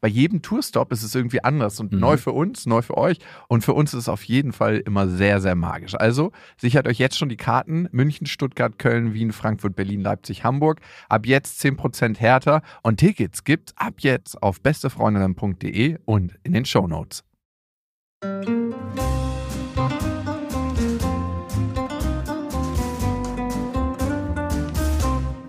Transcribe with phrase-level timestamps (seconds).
[0.00, 2.00] bei jedem Tourstop ist es irgendwie anders und Mhm.
[2.00, 3.18] neu für uns, neu für euch
[3.48, 5.94] und für uns ist es auf jeden Fall immer sehr, sehr magisch.
[5.94, 10.80] Also sichert euch jetzt schon die Karten München, Stuttgart, Köln, Wien, Frankfurt, Berlin, Leipzig, Hamburg.
[11.08, 17.24] Ab jetzt 10% härter und Tickets gibt's ab jetzt auf bestefreundinnen.de und in den Shownotes.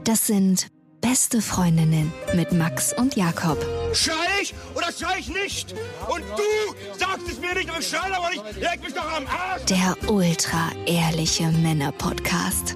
[0.03, 0.67] Das sind
[1.01, 3.57] beste Freundinnen mit Max und Jakob.
[3.93, 5.73] Schrei ich oder schrei ich nicht?
[6.07, 8.55] Und du sagst es mir nicht, aber ich schrei aber nicht.
[8.59, 9.65] Leg mich doch am Arsch.
[9.65, 12.75] Der ultra ehrliche Männer-Podcast.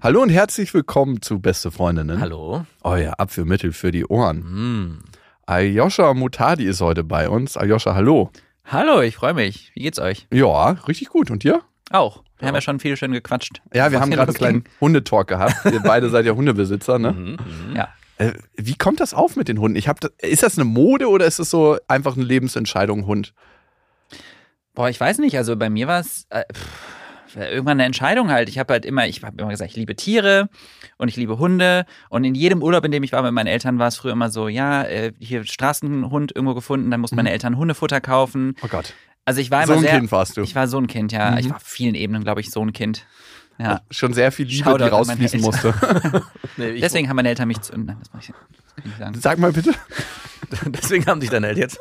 [0.00, 2.20] Hallo und herzlich willkommen zu Beste Freundinnen.
[2.20, 2.64] Hallo.
[2.82, 4.38] Euer Abführmittel für die Ohren.
[4.38, 4.98] Mm.
[5.46, 7.56] Aljoscha Mutadi ist heute bei uns.
[7.56, 8.30] Aljoscha, hallo.
[8.64, 9.72] Hallo, ich freue mich.
[9.74, 10.26] Wie geht's euch?
[10.32, 11.30] Ja, richtig gut.
[11.30, 11.62] Und dir?
[11.90, 12.22] Auch.
[12.38, 13.60] Wir haben ja schon viel schön gequatscht.
[13.74, 15.54] Ja, wir haben gerade einen kleinen Hundetalk gehabt.
[15.64, 17.12] Ihr beide seid ja Hundebesitzer, ne?
[17.12, 17.36] Mhm.
[17.74, 17.88] Ja.
[18.18, 19.76] Äh, wie kommt das auf mit den Hunden?
[19.76, 23.32] Ich hab, ist das eine Mode oder ist es so einfach eine Lebensentscheidung, Hund?
[24.74, 25.36] Boah, ich weiß nicht.
[25.36, 26.44] Also bei mir war es äh,
[27.36, 28.48] irgendwann eine Entscheidung halt.
[28.48, 30.48] Ich habe halt immer, ich habe immer gesagt, ich liebe Tiere
[30.96, 31.86] und ich liebe Hunde.
[32.10, 34.30] Und in jedem Urlaub, in dem ich war mit meinen Eltern, war es früher immer
[34.30, 38.54] so, ja, äh, hier Straßenhund irgendwo gefunden, dann mussten meine Eltern Hundefutter kaufen.
[38.62, 38.94] Oh Gott.
[39.24, 39.98] Also ich war So immer ein sehr.
[39.98, 40.42] Kind warst du.
[40.42, 41.32] Ich war so ein Kind, ja.
[41.32, 41.38] Mhm.
[41.38, 43.06] Ich war auf vielen Ebenen, glaube ich, so ein Kind.
[43.58, 43.80] Ja.
[43.90, 45.74] Schon sehr viel Liebe, Shoutout die rausfließen musste.
[46.56, 47.72] Nee, Deswegen haben meine Eltern mich zu.
[47.78, 49.20] Nein, das mach ich, das kann ich nicht sagen.
[49.20, 49.74] Sag mal bitte.
[50.66, 51.80] deswegen haben sich deine Eltern jetzt.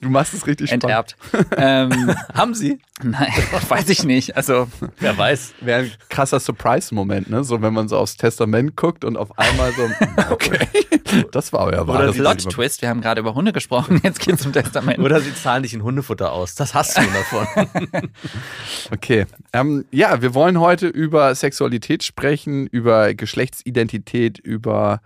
[0.00, 0.84] Du machst es richtig spannend.
[0.84, 1.16] Enterbt.
[1.56, 2.80] ähm, haben sie?
[3.02, 3.32] nein,
[3.68, 4.36] weiß ich nicht.
[4.36, 5.54] Also, Wer weiß.
[5.60, 7.44] Wäre ein krasser Surprise-Moment, ne?
[7.44, 9.88] So, wenn man so aufs Testament guckt und auf einmal so,
[10.30, 10.58] okay,
[11.32, 12.50] das war euer wahres Plot Leben.
[12.50, 14.98] Twist, wir haben gerade über Hunde gesprochen, jetzt geht's zum Testament.
[14.98, 16.54] Oder sie zahlen dich in Hundefutter aus.
[16.54, 17.46] Das hast du davon.
[18.92, 19.26] Okay.
[19.52, 25.00] Ähm, ja, wir wollen heute über Sexualität sprechen, über Geschlechtsidentität, über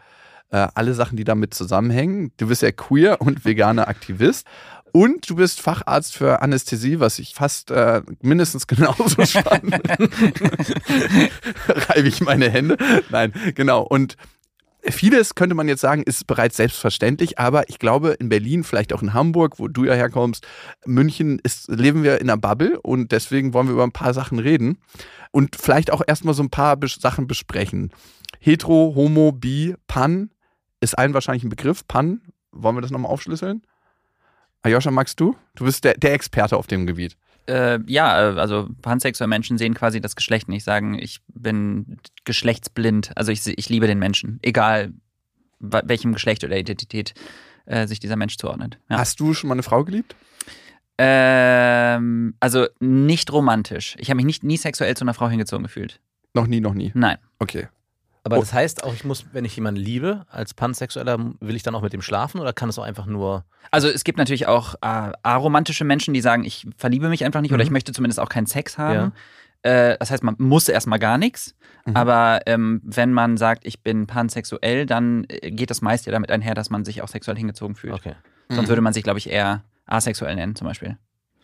[0.55, 2.31] äh, alle Sachen, die damit zusammenhängen.
[2.37, 4.47] Du bist ja queer und veganer Aktivist.
[4.93, 9.75] Und du bist Facharzt für Anästhesie, was ich fast äh, mindestens genauso spannend
[11.69, 12.77] Reibe ich meine Hände.
[13.11, 13.83] Nein, genau.
[13.83, 14.17] Und
[14.85, 19.03] vieles könnte man jetzt sagen, ist bereits selbstverständlich, aber ich glaube, in Berlin, vielleicht auch
[19.03, 20.47] in Hamburg, wo du ja herkommst,
[20.87, 24.39] München, ist, leben wir in einer Bubble und deswegen wollen wir über ein paar Sachen
[24.39, 24.79] reden
[25.33, 27.91] und vielleicht auch erstmal so ein paar Sachen besprechen.
[28.39, 30.31] Hetero, Homo, Bi, Pan
[30.85, 31.87] ist allen wahrscheinlich ein Begriff.
[31.87, 32.23] Pan,
[32.53, 33.63] wollen wir das nochmal aufschlüsseln?
[34.63, 35.37] Ayosha, magst du?
[35.57, 37.17] Du bist der, der Experte auf dem Gebiet.
[37.47, 43.17] Äh, ja, äh, also pansexuelle Menschen sehen quasi das Geschlecht nicht, sagen, ich bin geschlechtsblind.
[43.17, 44.93] Also ich, ich liebe den Menschen, egal
[45.59, 47.15] welchem Geschlecht oder Identität
[47.67, 48.79] äh, sich dieser Mensch zuordnet.
[48.89, 48.99] Ja.
[48.99, 50.17] Hast du schon mal eine Frau geliebt?
[50.97, 53.97] Ähm, also nicht romantisch.
[53.99, 56.01] Ich habe mich nicht nie sexuell zu einer Frau hingezogen gefühlt.
[56.35, 56.93] Noch nie, noch nie.
[56.95, 57.19] Nein.
[57.39, 57.69] Okay.
[58.25, 61.75] Aber das heißt auch, ich muss, wenn ich jemanden liebe, als Pansexueller, will ich dann
[61.75, 63.45] auch mit dem schlafen oder kann es auch einfach nur.
[63.71, 67.53] Also es gibt natürlich auch äh, aromantische Menschen, die sagen, ich verliebe mich einfach nicht
[67.53, 67.67] oder Mhm.
[67.69, 69.13] ich möchte zumindest auch keinen Sex haben.
[69.63, 71.55] Äh, das heißt, man muss erstmal gar nichts.
[71.87, 71.97] Mhm.
[71.97, 76.31] Aber ähm, wenn man sagt, ich bin pansexuell, dann äh, geht das meist ja damit
[76.31, 77.93] einher, dass man sich auch sexuell hingezogen fühlt.
[77.95, 78.15] Okay.
[78.51, 80.97] Sonst würde man sich, glaube ich, eher asexuell nennen, zum Beispiel.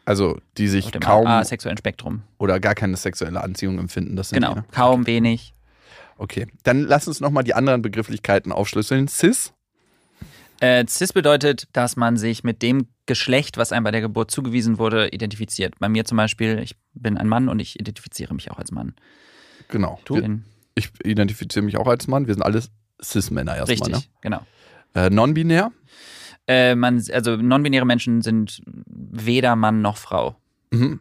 [0.06, 2.22] Also, die sich kaum asexuellen Spektrum.
[2.38, 4.16] oder gar keine sexuelle Anziehung empfinden.
[4.16, 4.54] Das sind Genau.
[4.54, 4.64] die, ne?
[4.72, 5.54] Kaum, wenig.
[6.22, 9.08] Okay, dann lass uns nochmal die anderen Begrifflichkeiten aufschlüsseln.
[9.08, 9.54] Cis,
[10.60, 14.78] Äh, Cis bedeutet, dass man sich mit dem Geschlecht, was einem bei der Geburt zugewiesen
[14.78, 15.78] wurde, identifiziert.
[15.78, 18.94] Bei mir zum Beispiel, ich bin ein Mann und ich identifiziere mich auch als Mann.
[19.68, 19.98] genau.
[20.04, 20.20] Du?
[20.74, 22.26] Ich identifiziere mich auch als Mann.
[22.26, 22.70] Wir sind alles
[23.02, 23.88] Cis-Männer erstmal.
[23.90, 24.14] richtig, Ne?
[24.20, 24.46] genau.
[24.94, 25.72] Äh, Non-binär.
[26.46, 30.36] Äh, man, also non-binäre Menschen sind weder Mann noch Frau.
[30.70, 31.00] Mhm.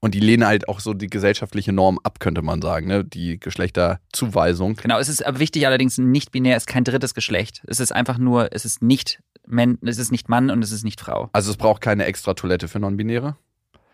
[0.00, 3.04] Und die lehnen halt auch so die gesellschaftliche Norm ab, könnte man sagen, ne?
[3.04, 4.76] Die Geschlechterzuweisung.
[4.76, 7.62] Genau, es ist wichtig allerdings, nicht binär ist kein drittes Geschlecht.
[7.66, 10.84] Es ist einfach nur, es ist nicht, Men es ist nicht Mann und es ist
[10.84, 11.30] nicht Frau.
[11.32, 13.36] Also es braucht keine extra Toilette für Non-Binäre.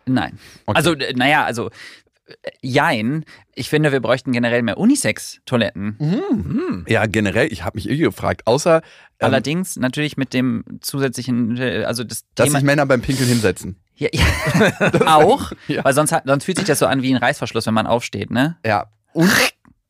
[0.06, 0.38] Nein.
[0.66, 0.76] Okay.
[0.76, 1.70] Also, äh, naja, also,
[2.26, 3.24] äh, jein.
[3.54, 5.96] Ich finde, wir bräuchten generell mehr Unisex-Toiletten.
[5.98, 6.84] Hm.
[6.88, 8.82] Ja, generell, ich habe mich eh gefragt, außer
[9.20, 12.58] ähm, Allerdings natürlich mit dem zusätzlichen, äh, also das dass Thema.
[12.58, 13.76] sich Männer beim Pinkeln hinsetzen.
[13.96, 14.24] Ja, ja.
[15.16, 15.84] auch, Ja.
[15.84, 18.30] weil sonst, hat, sonst fühlt sich das so an wie ein Reißverschluss, wenn man aufsteht,
[18.30, 18.56] ne?
[18.64, 18.86] Ja.
[19.12, 19.30] Und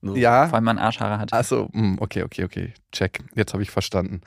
[0.03, 0.49] ja.
[0.49, 1.33] Vor allem, wenn man Arschhaare hat.
[1.33, 2.75] Achso, hm, okay, okay, okay.
[2.93, 3.21] Check.
[3.35, 4.21] Jetzt habe ich verstanden.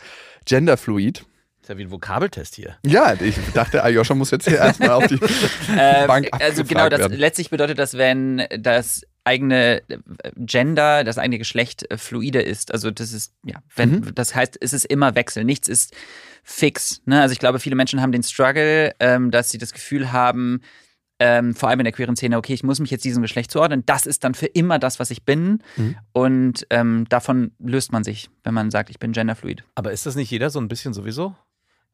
[0.46, 1.26] Genderfluid.
[1.62, 2.78] Ist ja wie ein Vokabeltest hier.
[2.84, 5.20] Ja, ich dachte, Aljoscha muss jetzt hier erstmal auf die
[5.78, 9.98] Äh, Bank also genau, das, letztlich bedeutet das, wenn das eigene äh,
[10.38, 12.72] Gender, das eigene Geschlecht äh, fluide ist.
[12.72, 14.16] Also das ist, ja, wenn, Mhm.
[14.16, 15.94] das heißt, es ist immer Wechsel, nichts ist
[16.44, 17.02] fix.
[17.06, 17.22] Ne?
[17.22, 20.62] Also ich glaube, viele Menschen haben den Struggle, ähm, dass sie das Gefühl haben,
[21.20, 23.84] ähm, vor allem in der queeren Szene, okay, ich muss mich jetzt diesem Geschlecht zuordnen,
[23.86, 25.64] das ist dann für immer das, was ich bin.
[25.76, 25.96] Mhm.
[26.14, 29.64] Und ähm, davon löst man sich, wenn man sagt, ich bin genderfluid.
[29.76, 31.36] Aber ist das nicht jeder so ein bisschen sowieso?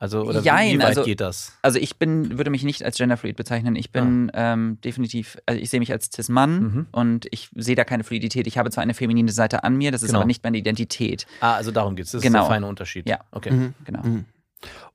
[0.03, 1.53] Also, oder Jein, wie weit also- geht das?
[1.61, 3.77] Also ich bin, würde mich nicht als genderfluid bezeichnen.
[3.77, 6.87] Ich bin ähm, definitiv, also ich sehe mich als cis-Mann Mhm.
[6.91, 8.45] und ich sehe da keine Fluidität.
[8.45, 10.19] Ich habe zwar eine feminine Seite an mir, das ist Genau.
[10.19, 11.25] aber nicht meine Identität.
[11.39, 12.11] Ah, also darum geht es.
[12.11, 12.39] Das ist Genau.
[12.41, 13.07] der feine Unterschied.
[13.07, 13.21] Ja.
[13.31, 13.51] Okay.
[13.51, 13.73] Mhm.
[13.85, 14.03] Genau.
[14.03, 14.25] Mhm.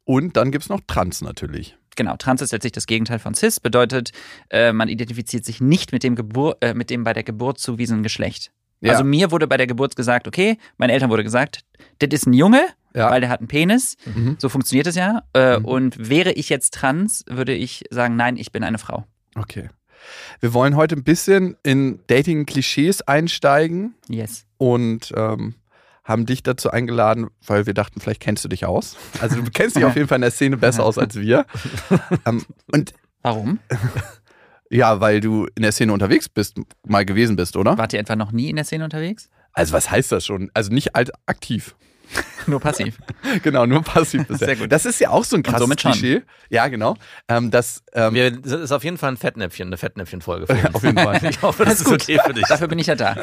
[0.04, 1.78] Und dann gibt es noch Trans natürlich.
[1.96, 2.16] Genau.
[2.18, 4.10] Trans ist letztlich das Gegenteil von cis, bedeutet,
[4.50, 8.02] äh, man identifiziert sich nicht mit dem, Gebur äh, mit dem bei der Geburt zugewiesenen
[8.02, 8.52] Geschlecht.
[8.82, 8.92] Ja.
[8.92, 11.64] Also mir wurde bei der Geburt gesagt, okay, meinen Eltern wurde gesagt,
[11.98, 12.60] das ist ein Junge,
[12.94, 13.10] Ja.
[13.10, 13.96] weil der hat einen Penis.
[14.06, 14.36] Mhm.
[14.38, 15.22] So funktioniert es ja.
[15.34, 15.64] Äh, Mhm.
[15.64, 19.04] Und wäre ich jetzt trans, würde ich sagen, nein, ich bin eine Frau.
[19.34, 19.68] Okay.
[20.40, 24.46] Wir wollen heute ein bisschen in Dating-Klischees einsteigen Yes.
[24.56, 25.54] und ähm,
[26.04, 28.96] haben dich dazu eingeladen, weil wir dachten, vielleicht kennst du dich aus.
[29.20, 31.44] Also du kennst dich auf jeden Fall in der Szene besser aus als wir.
[32.26, 33.58] ähm, und Warum?
[34.70, 36.56] ja, weil du in der Szene unterwegs bist,
[36.86, 37.76] mal gewesen bist, oder?
[37.76, 39.28] Wart ihr etwa noch nie in der Szene unterwegs?
[39.52, 40.50] Also was heißt das schon?
[40.54, 41.74] Also nicht alt aktiv.
[42.48, 42.96] Nur passiv.
[43.42, 44.46] Genau, nur passiv bisher.
[44.48, 44.72] Sehr gut.
[44.72, 45.68] Das ist ja auch so ein krasses.
[45.76, 46.22] Klischee.
[46.48, 46.96] Ja, genau.
[47.28, 50.98] Ähm, das, ähm, Wir, das ist auf jeden Fall ein Fettnäpfchen, eine Fettnäpfchen-Folge auf jeden
[50.98, 51.20] Fall.
[51.28, 52.46] Ich hoffe, das ist okay für dich.
[52.48, 53.16] Dafür bin ich ja da.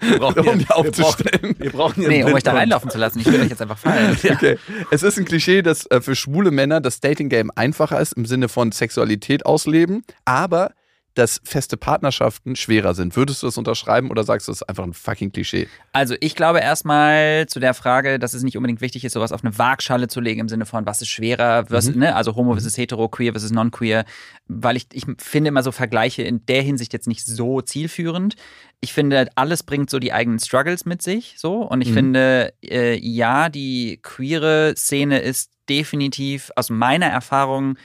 [0.00, 1.40] Wir brauchen um hier- die aufzustellen.
[1.42, 3.20] Wir brauchen, wir brauchen hier Nee, um euch da reinlaufen zu lassen.
[3.20, 4.16] Ich will euch jetzt einfach fallen.
[4.22, 4.58] Okay.
[4.90, 8.48] Es ist ein Klischee, dass äh, für schwule Männer das Dating-Game einfacher ist im Sinne
[8.48, 10.72] von Sexualität ausleben, aber
[11.16, 13.16] dass feste Partnerschaften schwerer sind.
[13.16, 15.66] Würdest du das unterschreiben oder sagst du, das ist einfach ein fucking Klischee?
[15.92, 19.42] Also ich glaube erstmal zu der Frage, dass es nicht unbedingt wichtig ist, sowas auf
[19.42, 22.14] eine Waagschale zu legen im Sinne von, was ist schwerer, was, ne?
[22.14, 24.04] also homo versus hetero, queer versus non-queer,
[24.46, 28.36] weil ich, ich finde immer so Vergleiche in der Hinsicht jetzt nicht so zielführend.
[28.80, 31.62] Ich finde, alles bringt so die eigenen Struggles mit sich, so.
[31.62, 31.94] Und ich Mhm.
[31.94, 37.78] finde, äh, ja, die queere Szene ist definitiv aus meiner Erfahrung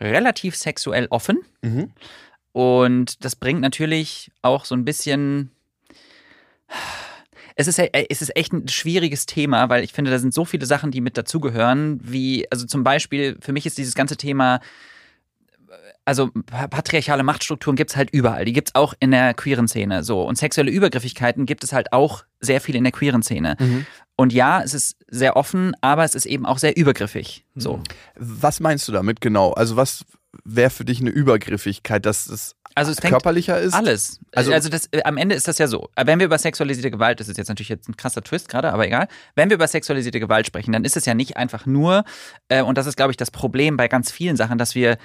[0.00, 1.40] relativ sexuell offen.
[2.52, 5.50] Und das bringt natürlich auch so ein bisschen.
[7.56, 10.64] Es ist, es ist echt ein schwieriges Thema, weil ich finde, da sind so viele
[10.66, 14.60] Sachen, die mit dazugehören, wie, also zum Beispiel, für mich ist dieses ganze Thema,
[16.06, 18.44] also pa- patriarchale Machtstrukturen gibt es halt überall.
[18.46, 20.02] Die gibt es auch in der queeren Szene.
[20.04, 20.22] So.
[20.22, 23.56] Und sexuelle Übergriffigkeiten gibt es halt auch sehr viel in der queeren Szene.
[24.16, 27.44] Und ja, es ist sehr offen, aber es ist eben auch sehr übergriffig.
[27.54, 27.82] So.
[28.16, 29.52] Was meinst du damit genau?
[29.52, 30.04] Also was
[30.44, 33.74] wäre für dich eine Übergriffigkeit, dass es Also es körperlicher ist?
[33.74, 34.20] Alles.
[34.32, 35.88] Also- Also, das, äh, am Ende ist das ja so.
[35.96, 38.86] Wenn wir über sexualisierte Gewalt, das ist jetzt natürlich jetzt ein krasser Twist gerade, aber
[38.86, 39.08] egal.
[39.34, 42.04] Wenn wir über sexualisierte Gewalt sprechen, dann ist es ja nicht einfach nur,
[42.48, 44.98] äh, und das ist, glaube ich, das Problem bei ganz vielen Sachen, dass wir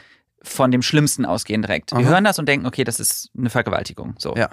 [0.46, 1.92] von dem Schlimmsten ausgehen direkt.
[1.92, 2.10] Wir Aha.
[2.10, 4.16] hören das und denken, okay, das ist eine Vergewaltigung.
[4.18, 4.36] So.
[4.36, 4.50] Ja.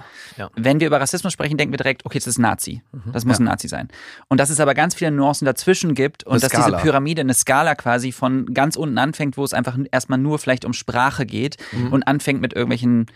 [0.57, 2.83] Wenn wir über Rassismus sprechen, denken wir direkt, okay, das ist Nazi.
[3.13, 3.89] Das muss ein Nazi sein.
[4.29, 7.75] Und dass es aber ganz viele Nuancen dazwischen gibt und dass diese Pyramide eine Skala
[7.75, 11.57] quasi von ganz unten anfängt, wo es einfach erstmal nur vielleicht um Sprache geht
[11.91, 13.07] und anfängt mit irgendwelchen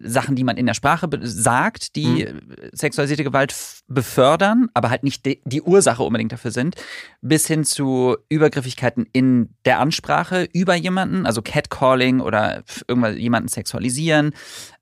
[0.00, 2.34] Sachen, die man in der Sprache sagt, die äh,
[2.72, 3.54] sexualisierte Gewalt
[3.88, 6.76] befördern, aber halt nicht die, Ursache unbedingt dafür sind,
[7.20, 14.32] bis hin zu Übergriffigkeiten in der Ansprache über jemanden, also Catcalling oder irgendwas jemanden sexualisieren,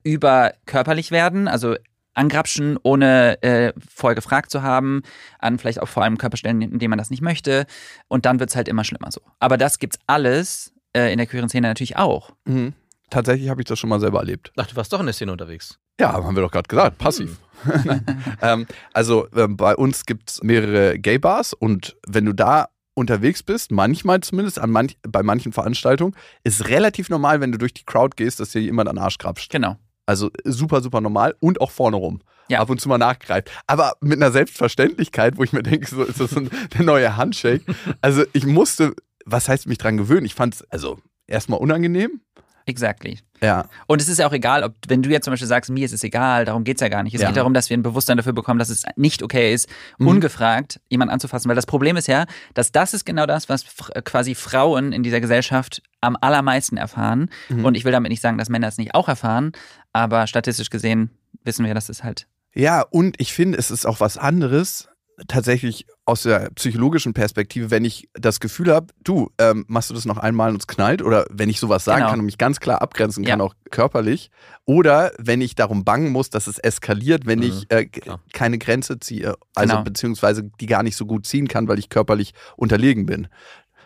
[0.03, 1.75] über körperlich werden, also
[2.13, 5.03] angrapschen, ohne äh, vorher gefragt zu haben,
[5.39, 7.65] an vielleicht auch vor allem Körperstellen, in denen man das nicht möchte.
[8.07, 9.21] Und dann wird's halt immer schlimmer so.
[9.39, 12.31] Aber das gibt's alles äh, in der queeren Szene natürlich auch.
[12.45, 12.73] Mhm.
[13.09, 14.51] Tatsächlich habe ich das schon mal selber erlebt.
[14.57, 15.79] Ach, du warst doch in der Szene unterwegs.
[15.99, 17.37] Ja, haben wir doch gerade gesagt, passiv.
[18.41, 23.71] ähm, also ähm, bei uns gibt es mehrere Gay-Bars und wenn du da unterwegs bist,
[23.71, 28.15] manchmal zumindest, an manch, bei manchen Veranstaltungen, ist relativ normal, wenn du durch die Crowd
[28.15, 29.51] gehst, dass dir jemand an den Arsch krapscht.
[29.51, 29.77] Genau.
[30.05, 32.21] Also super, super normal und auch vorne rum.
[32.49, 32.59] Ja.
[32.59, 33.51] Ab und zu mal nachgreift.
[33.67, 37.63] Aber mit einer Selbstverständlichkeit, wo ich mir denke, so ist das ein, der neue Handshake.
[38.01, 38.95] Also ich musste,
[39.25, 40.25] was heißt mich dran gewöhnen?
[40.25, 40.97] Ich fand es also
[41.27, 42.21] erstmal unangenehm.
[42.67, 43.17] Exactly.
[43.41, 43.69] Ja.
[43.87, 45.93] Und es ist ja auch egal, ob, wenn du jetzt zum Beispiel sagst, mir ist
[45.93, 47.13] es egal, darum geht's ja gar nicht.
[47.15, 47.27] Es Ja.
[47.29, 49.69] geht darum, dass wir ein Bewusstsein dafür bekommen, dass es nicht okay ist,
[49.99, 50.07] Mhm.
[50.07, 51.47] ungefragt jemanden anzufassen.
[51.47, 55.01] Weil das Problem ist ja, dass das ist genau das, was fr- quasi Frauen in
[55.01, 57.29] dieser Gesellschaft am allermeisten erfahren.
[57.49, 57.63] Mhm.
[57.65, 59.53] Und ich will damit nicht sagen, dass Männer es nicht auch erfahren,
[59.93, 61.11] aber statistisch gesehen
[61.43, 62.27] wissen wir, dass es halt.
[62.53, 64.89] Ja, und ich finde, es ist auch was anderes,
[65.27, 70.05] tatsächlich aus der psychologischen Perspektive, wenn ich das Gefühl habe, du, ähm, machst du das
[70.05, 72.09] noch einmal und es knallt, oder wenn ich sowas sagen Genau.
[72.11, 73.45] kann und mich ganz klar abgrenzen kann, Ja.
[73.45, 74.29] auch körperlich,
[74.65, 77.87] oder wenn ich darum bangen muss, dass es eskaliert, wenn Mhm, ich äh,
[78.31, 79.83] keine Grenze ziehe, also Genau.
[79.83, 83.27] beziehungsweise die gar nicht so gut ziehen kann, weil ich körperlich unterlegen bin.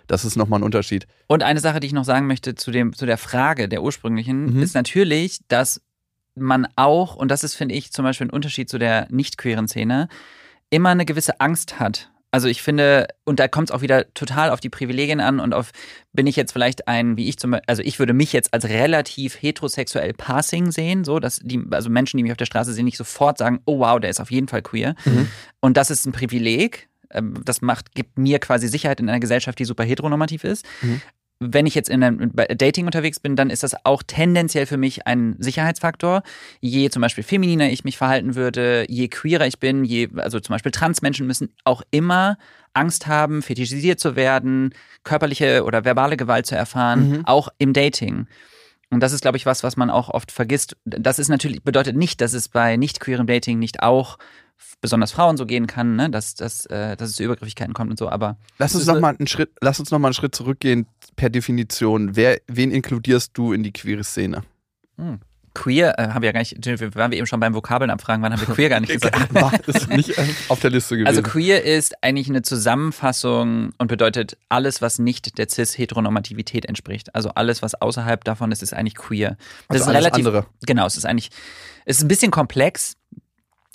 [0.07, 1.07] Das ist nochmal ein Unterschied.
[1.27, 4.55] Und eine Sache, die ich noch sagen möchte zu, dem, zu der Frage der ursprünglichen,
[4.57, 4.61] Mhm.
[4.63, 5.81] ist natürlich, dass
[6.35, 9.69] man auch, und das ist, finde ich, zum Beispiel ein Unterschied zu der nicht queeren
[9.69, 10.09] Szene,
[10.71, 12.09] immer eine gewisse Angst hat.
[12.33, 15.53] Also ich finde, und da kommt es auch wieder total auf die Privilegien an und
[15.53, 15.71] auf,
[16.13, 18.69] bin ich jetzt vielleicht ein, wie ich zum Beispiel, also ich würde mich jetzt als
[18.69, 22.85] relativ heterosexuell passing sehen, so, dass die, also Menschen, die mich auf der Straße sehen,
[22.85, 24.95] nicht sofort sagen, oh wow, der ist auf jeden Fall queer.
[25.59, 26.87] Und das ist ein Privileg.
[27.11, 30.65] Ähm, Das macht, gibt mir quasi Sicherheit in einer Gesellschaft, die super heteronormativ ist.
[30.81, 31.01] Mhm.
[31.43, 35.07] Wenn ich jetzt in einem Dating unterwegs bin, dann ist das auch tendenziell für mich
[35.07, 36.21] ein Sicherheitsfaktor.
[36.59, 40.53] Je zum Beispiel femininer ich mich verhalten würde, je queerer ich bin, je, also zum
[40.53, 42.37] Beispiel Transmenschen müssen auch immer
[42.73, 47.25] Angst haben, fetischisiert zu werden, körperliche oder verbale Gewalt zu erfahren, Mhm.
[47.25, 48.27] auch im Dating.
[48.91, 50.77] Und das ist, glaube ich, was, was man auch oft vergisst.
[50.85, 54.17] Das ist natürlich, bedeutet nicht, dass es bei nicht queerem Dating nicht auch
[54.81, 56.09] besonders Frauen so gehen kann, ne?
[56.09, 58.93] dass, dass, äh, dass es zu Übergriffigkeiten kommt und so, aber Lass uns ist noch
[58.95, 62.15] eine- mal einen Schritt, lass uns noch mal einen Schritt zurückgehen per Definition.
[62.15, 64.43] Wer, wen inkludierst du in die queere Szene?
[65.53, 66.55] queer, äh, haben wir ja gar nicht,
[66.95, 69.33] waren wir eben schon beim Vokabeln abfragen, wann haben wir queer gar nicht gesagt.
[69.33, 71.07] War das nicht äh, auf der Liste gewesen?
[71.07, 77.13] Also queer ist eigentlich eine Zusammenfassung und bedeutet alles, was nicht der cis-Heteronormativität entspricht.
[77.15, 79.37] Also alles, was außerhalb davon ist, ist eigentlich queer.
[79.67, 80.45] Das Also ist alles relativ, andere.
[80.65, 81.31] Genau, es ist eigentlich,
[81.85, 82.95] es ist ein bisschen komplex.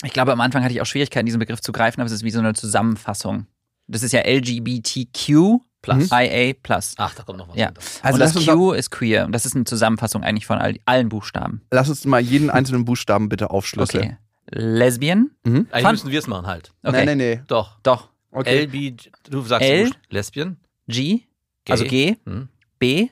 [0.03, 2.23] Ich glaube, am Anfang hatte ich auch Schwierigkeiten, diesen Begriff zu greifen, aber es ist
[2.23, 3.47] wie so eine Zusammenfassung.
[3.87, 6.09] Das ist ja LGBTQ Plus.
[6.11, 6.95] IA plus.
[6.97, 7.55] Ach, da kommt noch was.
[7.55, 7.67] Ja.
[7.67, 7.81] hinter.
[8.01, 9.25] Also lass das Q ist queer.
[9.25, 11.61] Und das ist eine Zusammenfassung eigentlich von all, allen Buchstaben.
[11.71, 14.03] Lass uns mal jeden einzelnen Buchstaben bitte aufschlüsseln.
[14.03, 14.17] Okay.
[14.49, 15.31] Lesbian?
[15.43, 15.67] Mhm.
[15.71, 16.73] Eigentlich Fun- müssen wir es machen halt.
[16.83, 17.05] Okay.
[17.05, 17.43] Nein, nein, nein.
[17.47, 17.79] Doch.
[17.83, 18.09] Doch.
[18.31, 18.63] Okay.
[18.65, 18.97] LB,
[19.29, 19.85] du sagst L?
[19.85, 19.91] L?
[20.09, 21.23] Lesbian, G,
[21.63, 21.71] Gay.
[21.71, 23.09] also G, hm, B,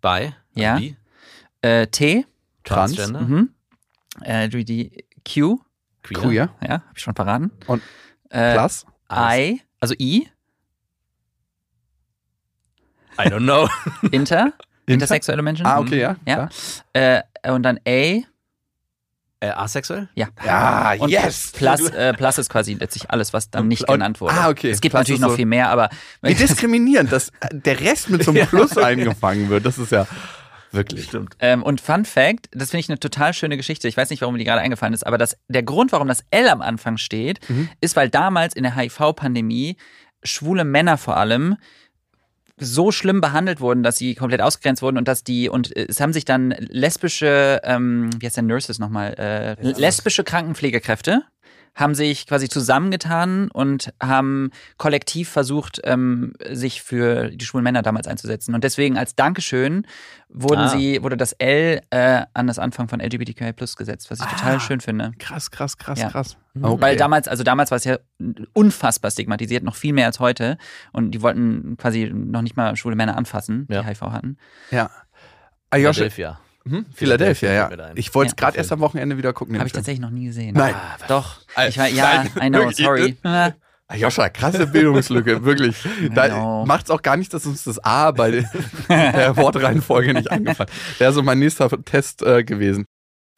[0.00, 0.74] Bi, Ja.
[0.74, 0.96] also bi,
[1.62, 2.26] äh, T,
[2.62, 2.94] Trans.
[2.94, 3.50] Transgender, mhm.
[4.20, 5.58] äh, die Q,
[6.02, 6.48] Queer, Queer.
[6.62, 7.50] ja, hab ich schon verraten.
[7.66, 7.82] Und
[8.30, 8.86] äh, Plus.
[9.12, 10.28] I, also I,
[13.18, 13.68] I don't know.
[14.10, 14.52] Inter,
[14.86, 15.66] intersexuelle Menschen.
[15.66, 16.16] Ah, okay, ja.
[16.26, 16.48] Ja.
[16.94, 17.22] klar.
[17.44, 18.22] Äh, und dann A, äh,
[19.40, 20.08] asexuell?
[20.14, 20.28] ja.
[20.44, 21.52] Ja, Und yes.
[21.54, 24.34] Plus, äh, Plus ist quasi letztlich alles, was dann nicht und- genannt wurde.
[24.34, 24.70] ah, okay.
[24.70, 25.90] Es gibt Plus natürlich noch so- viel mehr, aber
[26.22, 29.66] Wie diskriminierend, dass der Rest mit so einem Plus eingefangen wird.
[29.66, 30.06] Das ist ja
[30.72, 31.04] wirklich.
[31.04, 31.36] Stimmt.
[31.40, 33.88] Ähm, und Fun Fact, das finde ich eine total schöne Geschichte.
[33.88, 36.24] Ich weiß nicht, warum mir die gerade eingefallen ist, aber das, der Grund, warum das
[36.30, 37.68] L am Anfang steht, Mhm.
[37.80, 39.76] ist, weil damals in der HIV-Pandemie
[40.22, 41.56] schwule Männer vor allem
[42.58, 46.00] so schlimm behandelt wurden, dass sie komplett ausgegrenzt wurden und dass die, und äh, es
[46.00, 51.22] haben sich dann lesbische, ähm, wie heißt der Nurses nochmal, äh, lesbische Krankenpflegekräfte
[51.74, 58.06] haben sich quasi zusammengetan und haben kollektiv versucht, ähm, sich für die schwulen Männer damals
[58.06, 58.54] einzusetzen.
[58.54, 59.86] Und deswegen als Dankeschön
[60.28, 60.68] wurden Ah.
[60.68, 64.56] sie, wurde das L äh, an das Anfang von LGBTQI Plus gesetzt, was ich total
[64.56, 64.60] Ah.
[64.60, 65.12] schön finde.
[65.18, 66.10] Krass, krass, krass, Ja.
[66.10, 66.36] krass.
[66.54, 67.96] Weil damals, also damals war es ja
[68.52, 70.58] unfassbar stigmatisiert, noch viel mehr als heute.
[70.92, 73.82] Und die wollten quasi noch nicht mal schwule Männer anfassen, die Ja.
[73.84, 74.36] HIV hatten.
[74.70, 74.90] Ja.
[75.70, 76.04] Ayosha,
[76.64, 76.78] Philadelphia.
[76.78, 76.86] hm?
[76.94, 77.90] Philadelphia, fällt ja.
[77.94, 78.44] Ich wollte es Ja.
[78.46, 79.56] gerade erst am Wochenende wieder gucken.
[79.58, 79.80] Habe ich Film.
[79.82, 80.54] tatsächlich noch nie gesehen.
[80.54, 80.74] Nein.
[81.08, 81.36] Doch.
[81.56, 83.16] Äh, Ich war, ja, nein, I know, sorry.
[83.88, 85.76] Ayosha, krasse Bildungslücke, wirklich.
[86.14, 88.50] Da macht es auch gar nicht, dass uns das A bei der-
[88.88, 92.86] der Wortreihenfolge nicht eingefallen Wäre so mein nächster Test äh, gewesen.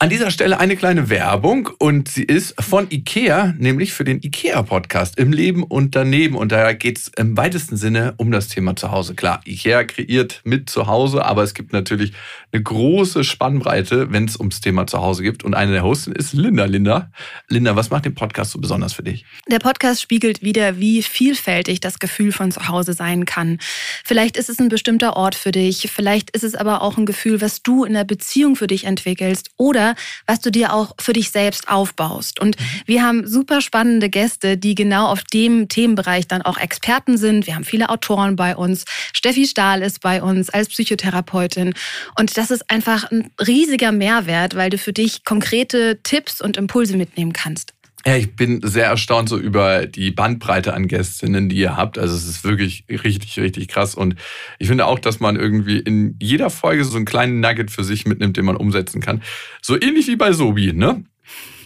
[0.05, 5.19] An dieser Stelle eine kleine Werbung und sie ist von IKEA, nämlich für den IKEA-Podcast
[5.19, 6.37] im Leben und daneben.
[6.37, 9.15] Und da geht es im weitesten Sinne um das Thema Zuhause.
[9.15, 12.13] Klar, IKEA kreiert mit Zuhause, aber es gibt natürlich
[12.53, 15.43] eine große Spannbreite, wenn es ums Thema Zuhause gibt.
[15.43, 16.67] Und eine der Hosten ist Linda.
[16.67, 17.11] Linda,
[17.49, 19.25] Linda, was macht den Podcast so besonders für dich?
[19.51, 23.59] Der Podcast spiegelt wieder, wie vielfältig das Gefühl von Zuhause sein kann.
[24.05, 27.41] Vielleicht ist es ein bestimmter Ort für dich, vielleicht ist es aber auch ein Gefühl,
[27.41, 29.94] was du in der Beziehung für dich entwickelst oder
[30.27, 32.41] was du dir auch für dich selbst aufbaust.
[32.41, 37.47] Und wir haben super spannende Gäste, die genau auf dem Themenbereich dann auch Experten sind.
[37.47, 38.85] Wir haben viele Autoren bei uns.
[39.13, 41.75] Steffi Stahl ist bei uns als Psychotherapeutin.
[42.19, 46.97] Und das ist einfach ein riesiger Mehrwert, weil du für dich konkrete Tipps und Impulse
[46.97, 47.74] mitnehmen kannst.
[48.07, 51.99] Ja, ich bin sehr erstaunt so über die Bandbreite an Gästinnen, die ihr habt.
[51.99, 53.95] Also es ist wirklich richtig, richtig krass.
[53.95, 54.17] Und
[54.59, 58.05] ich finde auch, dass man irgendwie in jeder Folge so einen kleinen Nugget für sich
[58.05, 59.23] mitnimmt, den man umsetzen kann.
[59.63, 61.05] So ähnlich wie bei Sobi, ne?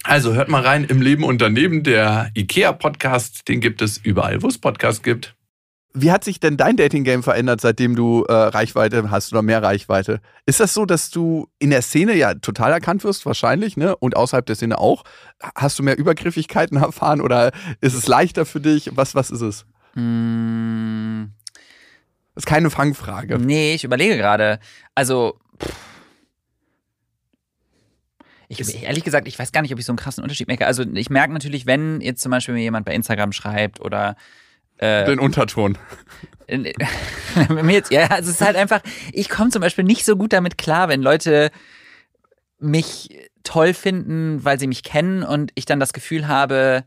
[0.04, 3.48] Also hört mal rein im Leben und daneben der IKEA-Podcast.
[3.48, 5.34] Den gibt es überall, wo es Podcasts gibt.
[5.94, 10.20] Wie hat sich denn dein Dating-Game verändert, seitdem du äh, Reichweite hast oder mehr Reichweite?
[10.46, 13.96] Ist das so, dass du in der Szene ja total erkannt wirst, wahrscheinlich, ne?
[13.96, 15.04] Und außerhalb der Szene auch?
[15.54, 18.90] Hast du mehr Übergriffigkeiten erfahren oder ist es leichter für dich?
[18.96, 19.64] Was, was ist es?
[19.94, 21.24] Mm,
[22.34, 23.38] Das ist keine Fangfrage.
[23.38, 24.60] nee, ich überlege gerade.
[24.94, 25.74] Also, pff.
[28.48, 30.66] ich, ehrlich gesagt, ich weiß gar nicht, ob ich so einen krassen Unterschied merke.
[30.66, 34.16] Also, ich merke natürlich, wenn jetzt zum Beispiel mir jemand bei Instagram schreibt oder
[34.78, 35.76] äh, Den Unterton.
[36.48, 38.80] mir jetzt, ja, also es ist halt einfach,
[39.12, 41.50] ich komme zum Beispiel nicht so gut damit klar, wenn Leute
[42.58, 46.84] mich toll finden, weil sie mich kennen und ich dann das Gefühl habe,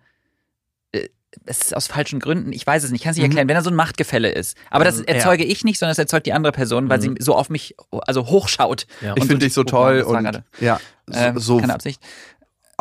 [0.91, 1.07] äh,
[1.45, 3.31] es ist aus falschen Gründen, ich weiß es nicht, ich kann es nicht Mhm.
[3.31, 4.57] erklären, wenn da so ein Machtgefälle ist.
[4.69, 7.01] Aber das Mhm, erzeuge ich nicht, sondern das erzeugt die andere Person, weil Mhm.
[7.01, 8.86] sie so auf mich, also hochschaut.
[9.01, 9.13] Ja.
[9.15, 12.01] Ich Und finde dich so oh, toll und gerade, ja, so, ähm, so keine Absicht.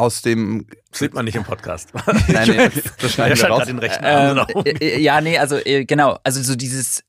[0.01, 0.67] Aus dem.
[0.93, 1.93] Sieht man nicht im Podcast.
[2.29, 3.67] Nein, nee, das schneiden wir raus.
[3.67, 7.05] den rechten Arm Ähm, äh, äh, ja, nee, also äh, genau, also so dieses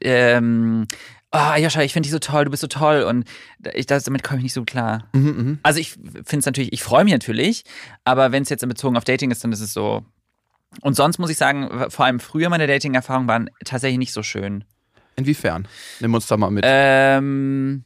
[0.00, 0.86] ähm,
[1.32, 3.24] oh, Joscha, ich finde dich so toll, du bist so toll und
[3.74, 5.08] ich, das, damit komme ich nicht so klar.
[5.12, 5.58] Mhm, mhm.
[5.62, 7.64] Also ich finde es natürlich, ich freue mich natürlich,
[8.04, 10.04] aber wenn es jetzt in Bezug auf Dating ist, dann ist es so.
[10.82, 14.64] Und sonst muss ich sagen, vor allem früher meine Dating-Erfahrungen waren tatsächlich nicht so schön.
[15.16, 15.66] Inwiefern?
[16.00, 16.64] Nimm uns da mal mit.
[16.66, 17.84] Ähm,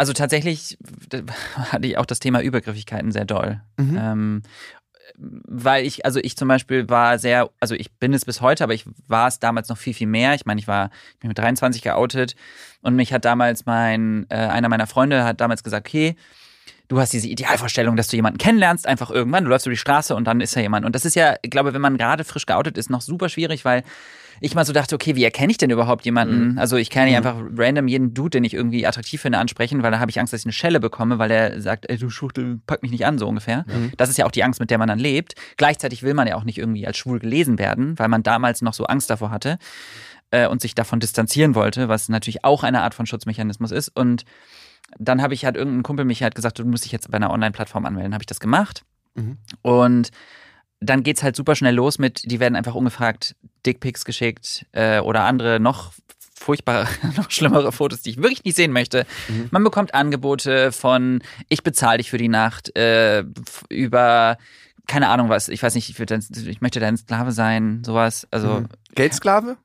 [0.00, 0.78] also tatsächlich
[1.56, 3.60] hatte ich auch das Thema Übergriffigkeiten sehr doll.
[3.76, 3.98] Mhm.
[4.00, 4.42] Ähm,
[5.18, 8.72] weil ich, also ich zum Beispiel war sehr, also ich bin es bis heute, aber
[8.72, 10.34] ich war es damals noch viel, viel mehr.
[10.34, 12.34] Ich meine, ich war ich bin mit 23 geoutet
[12.80, 16.16] und mich hat damals mein, äh, einer meiner Freunde hat damals gesagt, okay,
[16.88, 20.16] du hast diese Idealvorstellung, dass du jemanden kennenlernst, einfach irgendwann, du läufst über die Straße
[20.16, 20.86] und dann ist da jemand.
[20.86, 23.66] Und das ist ja, ich glaube, wenn man gerade frisch geoutet ist, noch super schwierig,
[23.66, 23.84] weil
[24.40, 26.58] ich mal so dachte, okay, wie erkenne ich denn überhaupt jemanden?
[26.58, 29.90] Also ich kann nicht einfach random jeden Dude, den ich irgendwie attraktiv finde, ansprechen, weil
[29.90, 32.60] da habe ich Angst, dass ich eine Schelle bekomme, weil der sagt, ey, du Schuchtel,
[32.66, 33.64] pack mich nicht an, so ungefähr.
[33.96, 35.34] Das ist ja auch die Angst, mit der man dann lebt.
[35.56, 38.72] Gleichzeitig will man ja auch nicht irgendwie als schwul gelesen werden, weil man damals noch
[38.72, 39.58] so Angst davor hatte
[40.30, 43.88] äh, und sich davon distanzieren wollte, was natürlich auch eine Art von Schutzmechanismus ist.
[43.88, 44.24] Und
[44.98, 47.30] dann habe ich halt irgendein Kumpel mich halt gesagt, du musst dich jetzt bei einer
[47.30, 48.14] Online-Plattform anmelden.
[48.14, 48.84] Habe ich das gemacht.
[49.14, 49.38] Mhm.
[49.62, 50.10] Und
[50.80, 55.24] dann geht's halt super schnell los mit, die werden einfach ungefragt Dickpics geschickt äh, oder
[55.24, 55.92] andere noch
[56.34, 59.06] furchtbare, noch schlimmere Fotos, die ich wirklich nicht sehen möchte.
[59.28, 59.48] Mhm.
[59.50, 63.24] Man bekommt Angebote von, ich bezahle dich für die Nacht, äh,
[63.68, 64.38] über
[64.86, 68.26] keine Ahnung was, ich weiß nicht, ich, dein, ich möchte dein Sklave sein, sowas.
[68.30, 68.68] Also Mhm.
[68.94, 69.56] Geldsklave?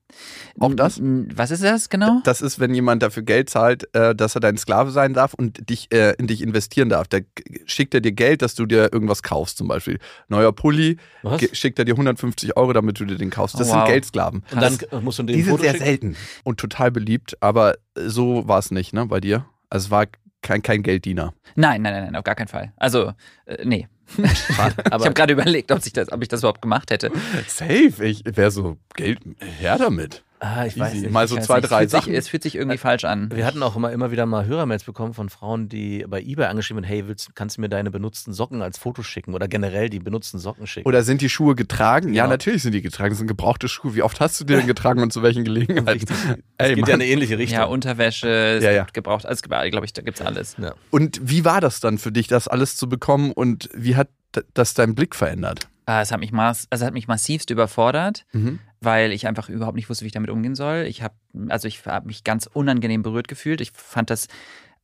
[0.60, 1.00] Auch das?
[1.02, 2.22] Was ist das genau?
[2.24, 5.70] Das ist, wenn jemand dafür Geld zahlt, äh, dass er dein Sklave sein darf und
[5.70, 7.10] dich äh, in dich investieren darf.
[7.10, 7.24] G-
[7.66, 10.00] schickt er dir Geld, dass du dir irgendwas kaufst, zum Beispiel.
[10.30, 11.42] Neuer Pulli, Was?
[11.58, 13.56] schickt er dir 150 Euro, damit du dir den kaufst.
[13.60, 13.88] Das Oh, sind wow.
[13.88, 14.44] Geldsklaven.
[14.52, 15.86] Und dann musst du den Die sind sehr schicken.
[15.86, 19.46] selten und total beliebt, aber so war es nicht, ne, bei dir?
[19.70, 20.06] Also es war
[20.46, 21.34] kein, kein Gelddiener.
[21.56, 22.72] Nein, nein, nein, nein, auf gar keinen Fall.
[22.78, 23.14] Also,
[23.46, 23.88] äh, nee.
[24.18, 27.12] ich Aber habe gerade überlegt, ob, sich das, ob ich das überhaupt gemacht hätte.
[27.48, 29.20] Safe, ich wäre so Geld
[29.60, 30.24] her damit.
[30.40, 31.02] Ah, ich weiß Easy.
[31.06, 31.12] nicht.
[31.14, 32.06] Mal so weiß zwei, drei es fühlt Sachen.
[32.12, 33.30] Sich, es fühlt sich irgendwie falsch an.
[33.34, 36.84] Wir hatten auch immer, immer wieder mal Hörermails bekommen von Frauen, die bei eBay angeschrieben
[36.84, 40.00] haben, hey, willst, kannst du mir deine benutzten Socken als Foto schicken oder generell die
[40.00, 40.88] benutzten Socken schicken?
[40.88, 42.14] Oder sind die Schuhe getragen?
[42.14, 42.34] Ja, Genau.
[42.34, 43.10] natürlich sind die getragen.
[43.10, 43.96] Das sind gebrauchte Schuhe.
[43.96, 46.06] Wie oft hast du die denn getragen und zu welchen Gelegenheiten?
[46.58, 46.90] Ey, geht ja Mann.
[46.90, 47.60] in eine ähnliche Richtung.
[47.60, 48.82] Ja, Unterwäsche, es Ja, ja.
[48.84, 50.56] gibt gebraucht, alles gibt, glaube ich, da gibt's alles.
[50.62, 50.74] Ja.
[50.92, 54.10] Und wie war das dann für dich, das alles zu bekommen und wie hat
[54.54, 55.68] das deinen Blick verändert?
[55.88, 58.60] Ah, Es hat mich maß, also es hat mich massivst überfordert, Mhm.
[58.86, 60.86] Weil ich einfach überhaupt nicht wusste, wie ich damit umgehen soll.
[60.88, 61.16] Ich habe,
[61.50, 63.62] also ich habe mich ganz unangenehm berührt gefühlt.
[63.62, 64.28] Ich fand das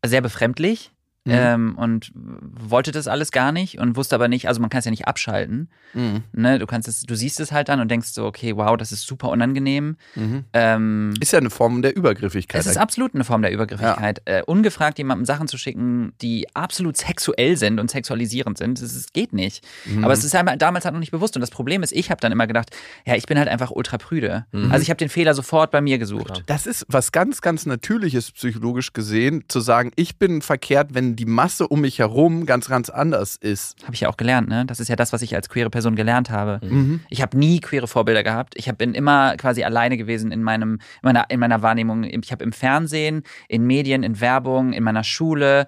[0.05, 0.91] sehr befremdlich.
[1.23, 1.31] Mhm.
[1.35, 4.85] Ähm, und wollte das alles gar nicht und wusste aber nicht, also man kann es
[4.85, 5.69] ja nicht abschalten.
[5.93, 6.23] Mhm.
[6.33, 6.57] Ne?
[6.57, 9.05] Du kannst es, du siehst es halt dann und denkst so, okay, wow, das ist
[9.05, 9.97] super unangenehm.
[10.15, 10.45] Mhm.
[10.53, 12.59] Ähm, Ist ja eine Form der Übergriffigkeit.
[12.59, 14.23] Es ist absolut eine Form der Übergriffigkeit.
[14.25, 19.13] Äh, ungefragt jemandem Sachen zu schicken, die absolut sexuell sind und sexualisierend sind, das, ist-
[19.13, 19.63] geht nicht.
[19.85, 20.03] Mhm.
[20.03, 21.35] Aber es ist halt damals halt noch nicht bewusst.
[21.35, 23.99] Und das Problem ist, ich habe dann immer gedacht, ja, ich bin halt einfach ultra
[23.99, 24.47] prüde.
[24.71, 26.41] Also ich habe den Fehler sofort bei mir gesucht.
[26.47, 31.25] Das ist was ganz, ganz Natürliches psychologisch gesehen, zu sagen, ich bin verkehrt, wenn die
[31.25, 33.75] Masse um mich herum ganz, ganz anders ist.
[33.83, 34.65] Habe ich ja auch gelernt, ne?
[34.65, 36.59] Das ist ja das, was ich als queere Person gelernt habe.
[36.63, 37.01] Mhm.
[37.09, 38.53] Ich habe nie queere Vorbilder gehabt.
[38.57, 42.03] Ich hab, bin immer quasi alleine gewesen in, meinem, in, meiner, in meiner Wahrnehmung.
[42.03, 45.67] Ich habe im Fernsehen, in Medien, in Werbung, in meiner Schule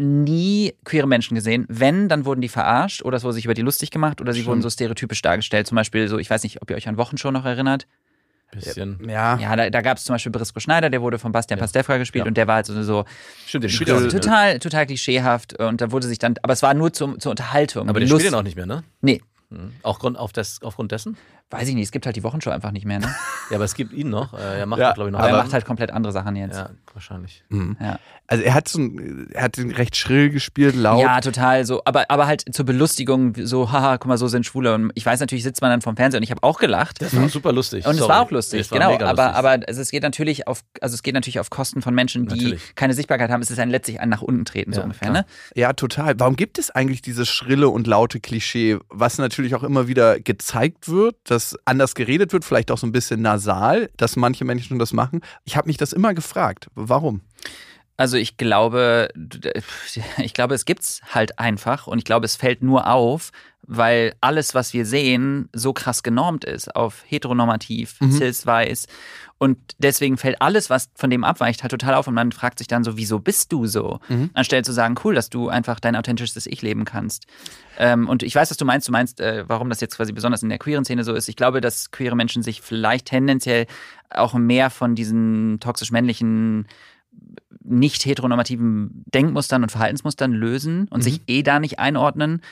[0.00, 1.66] nie queere Menschen gesehen.
[1.68, 4.40] Wenn, dann wurden die verarscht oder es wurde sich über die lustig gemacht oder sie
[4.40, 4.48] Stimmt.
[4.48, 5.66] wurden so stereotypisch dargestellt.
[5.66, 7.86] Zum Beispiel so, ich weiß nicht, ob ihr euch an Wochenshow noch erinnert.
[8.52, 8.98] Bisschen.
[9.08, 9.38] Ja.
[9.38, 11.62] Ja, da, da gab es zum Beispiel Brisco Schneider, der wurde von Bastian Ja.
[11.64, 12.28] Pastewka gespielt Ja.
[12.28, 13.04] und der war halt so, so
[13.46, 14.08] Stimmt, den spielt mehr.
[14.08, 17.88] total, total klischeehaft und da wurde sich dann, aber es war nur zum, zur Unterhaltung.
[17.88, 18.82] Aber den Lust- spielt er auch nicht mehr, ne?
[19.02, 19.22] Nee.
[19.50, 19.72] Mhm.
[19.82, 21.16] Auch Grund, auf das, aufgrund dessen?
[21.50, 23.14] Weiß ich nicht, es gibt halt die Wochenshow einfach nicht mehr, ne?
[23.50, 24.32] Ja, aber es gibt ihn noch.
[24.34, 25.18] Äh, Er macht, Ja, glaube ich, noch.
[25.18, 26.56] Aber er macht halt komplett andere Sachen jetzt.
[26.56, 27.42] ja, wahrscheinlich.
[27.48, 27.76] Mhm.
[27.80, 27.98] Ja.
[28.28, 31.00] Also er hat so ein, er hat den recht schrill gespielt, laut.
[31.02, 34.72] Ja, total so, aber, aber halt zur Belustigung, so, haha, guck mal, so sind Schwule.
[34.76, 37.02] Und ich weiß natürlich, sitzt man dann vorm Fernseher und ich habe auch gelacht.
[37.02, 37.84] Das war super lustig.
[37.86, 38.08] Und es Sorry.
[38.10, 38.92] war auch lustig, Es war genau.
[39.04, 39.36] Aber, lustig.
[39.36, 42.36] aber es, es geht natürlich auf, also es geht natürlich auf Kosten von Menschen, die
[42.36, 42.74] Natürlich.
[42.76, 43.42] keine Sichtbarkeit haben.
[43.42, 45.22] Es ist ein letztlich ein nach unten treten, so Ja, ungefähr, klar.
[45.22, 45.26] ne?
[45.56, 46.14] Ja, total.
[46.20, 50.88] Warum gibt es eigentlich dieses schrille und laute Klischee, was natürlich auch immer wieder gezeigt
[50.88, 54.92] wird, dass anders geredet wird, vielleicht auch so ein bisschen nasal, dass manche Menschen das
[54.92, 55.20] machen?
[55.44, 56.68] Ich habe mich das immer gefragt.
[56.74, 57.20] Warum?
[57.96, 59.08] Also ich glaube,
[60.18, 63.30] ich glaube, es gibt's halt einfach und ich glaube, es fällt nur auf,
[63.72, 68.10] weil alles, was wir sehen, so krass genormt ist auf heteronormativ, Mhm.
[68.12, 68.86] cis, weiß
[69.38, 72.66] und deswegen fällt alles, was von dem abweicht, halt total auf und man fragt sich
[72.66, 74.00] dann so, wieso bist du so?
[74.08, 74.30] Mhm.
[74.34, 77.26] Anstelle zu sagen, cool, dass du einfach dein authentisches Ich leben kannst.
[77.78, 78.88] Ähm, und ich weiß, was du meinst.
[78.88, 81.28] Du meinst, äh, warum das jetzt quasi besonders in der queeren Szene so ist.
[81.28, 83.66] Ich glaube, dass queere Menschen sich vielleicht tendenziell
[84.10, 86.66] auch mehr von diesen toxisch-männlichen
[87.62, 91.02] nicht heteronormativen Denkmustern und Verhaltensmustern lösen und Mhm.
[91.02, 92.42] sich eh da nicht einordnen.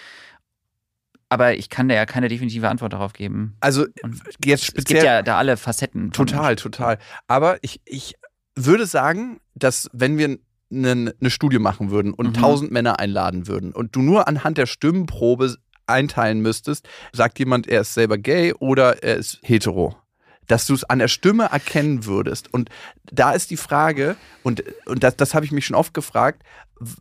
[1.31, 3.57] Aber ich kann da ja keine definitive Antwort darauf geben.
[3.61, 5.05] Also Und jetzt Es gibt speziell.
[5.05, 6.11] ja da alle Facetten.
[6.11, 6.99] Total, total.
[7.27, 8.15] Aber ich, ich
[8.57, 10.39] würde sagen, dass wenn wir
[10.71, 12.33] eine, eine Studie machen würden und Mhm.
[12.35, 17.81] tausend Männer einladen würden und du nur anhand der Stimmenprobe einteilen müsstest, sagt jemand, er
[17.83, 19.97] ist selber gay oder er ist hetero.
[20.49, 22.53] Dass du es an der Stimme erkennen würdest.
[22.53, 22.69] Und
[23.11, 26.43] da ist die Frage, und, und das, das habe ich mich schon oft gefragt,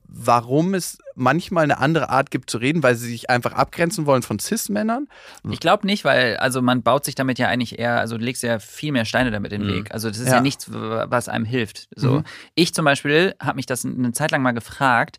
[0.07, 4.23] warum es manchmal eine andere Art gibt zu reden, weil sie sich einfach abgrenzen wollen
[4.23, 5.07] von Cis-Männern.
[5.49, 8.43] Ich glaube nicht, weil also man baut sich damit ja eigentlich eher, also du legst
[8.43, 9.75] ja viel mehr Steine damit in den Mhm.
[9.75, 9.91] Weg.
[9.91, 10.41] Also das ist ja, Ja.
[10.41, 11.87] nichts, was einem hilft.
[11.95, 12.23] So, Mhm.
[12.55, 15.17] ich zum Beispiel habe mich das eine Zeit lang mal gefragt.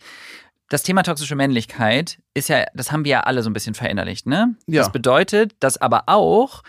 [0.71, 4.27] Das Thema toxische Männlichkeit ist ja, das haben wir ja alle so ein bisschen verinnerlicht,
[4.27, 4.55] ne?
[4.67, 4.83] Ja.
[4.83, 6.63] Das bedeutet, dass aber auch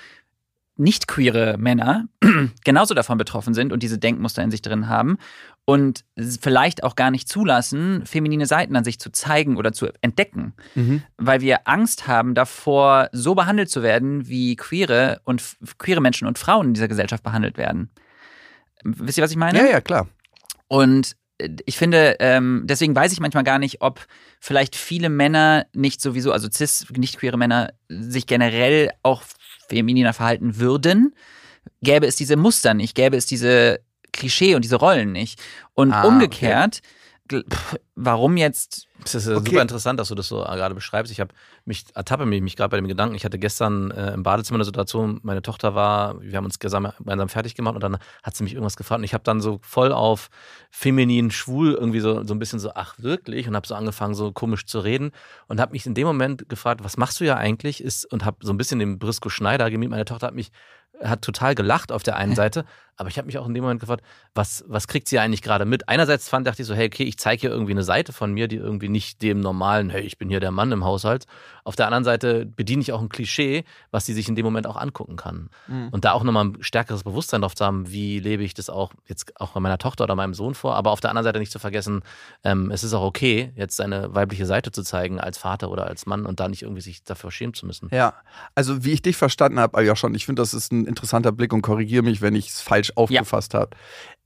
[0.80, 2.08] nicht queere Männer
[2.64, 5.18] genauso davon betroffen sind und diese Denkmuster in sich drin haben
[5.66, 6.06] und
[6.42, 11.04] vielleicht auch gar nicht zulassen, feminine Seiten an sich zu zeigen oder zu entdecken Mhm.
[11.18, 15.44] weil wir Angst haben davor, so behandelt zu werden, wie queere und
[15.78, 17.90] queere Menschen und Frauen in dieser Gesellschaft behandelt werden.
[18.84, 19.60] Wisst ihr, was ich meine?
[19.60, 20.08] Ja, ja, klar.
[20.68, 24.06] Und äh, ich finde, ähm, deswegen weiß ich manchmal gar nicht, ob
[24.40, 29.24] vielleicht viele Männer nicht sowieso, also cis, nicht queere Männer, sich generell auch
[29.70, 31.16] femininer verhalten würden,
[31.82, 33.80] gäbe es diese Muster nicht, gäbe es diese
[34.12, 35.40] Klischee und diese Rollen nicht.
[35.76, 36.82] Und Ah, umgekehrt, pff,
[37.96, 39.50] warum jetzt Es ist Okay.
[39.50, 41.12] super interessant, dass du das so äh, gerade beschreibst.
[41.12, 41.34] Ich habe
[41.66, 43.16] mich ertappe mich, mich gerade bei dem Gedanken.
[43.16, 45.20] Ich hatte gestern äh, im Badezimmer eine Situation.
[45.24, 48.54] Meine Tochter war, wir haben uns gemeinsam, gemeinsam fertig gemacht und dann hat sie mich
[48.54, 50.30] irgendwas gefragt und ich habe dann so voll auf
[50.72, 54.32] feminin, schwul irgendwie so so ein bisschen so ach wirklich und habe so angefangen so
[54.32, 55.12] komisch zu reden
[55.48, 57.84] und habe mich in dem Moment gefragt, was machst du ja eigentlich?
[57.84, 59.92] Ist und habe so ein bisschen den Brisco Schneider gemietet.
[59.92, 60.52] Meine Tochter hat mich
[61.02, 62.66] hat total gelacht auf der einen Seite,
[63.00, 64.04] aber ich habe mich auch in dem Moment gefragt,
[64.36, 65.88] was, was kriegt sie eigentlich gerade mit?
[65.88, 68.50] Einerseits fand, dachte ich so, hey, okay, ich zeige hier irgendwie eine Seite von mir,
[68.50, 71.26] die irgendwie nicht dem normalen, hey, ich bin hier der Mann im Haushalt.
[71.64, 74.68] Auf der anderen Seite bediene ich auch ein Klischee, was sie sich in dem Moment
[74.68, 75.50] auch angucken kann.
[75.68, 75.90] Mhm.
[75.92, 78.92] Und da auch nochmal ein stärkeres Bewusstsein drauf zu haben, wie lebe ich das auch
[79.06, 81.54] jetzt auch bei meiner Tochter oder meinem Sohn vor, aber auf der anderen Seite nicht
[81.54, 82.02] zu vergessen,
[82.44, 86.06] ähm, es ist auch okay, jetzt seine weibliche Seite zu zeigen als Vater oder als
[86.06, 87.88] Mann und da nicht irgendwie sich dafür schämen zu müssen.
[87.94, 88.16] Ja,
[88.56, 91.54] also wie ich dich verstanden habe, ja schon, ich finde, das ist ein interessanter Blick
[91.54, 93.76] und korrigiere mich, wenn ich es falsch aufgefasst habe.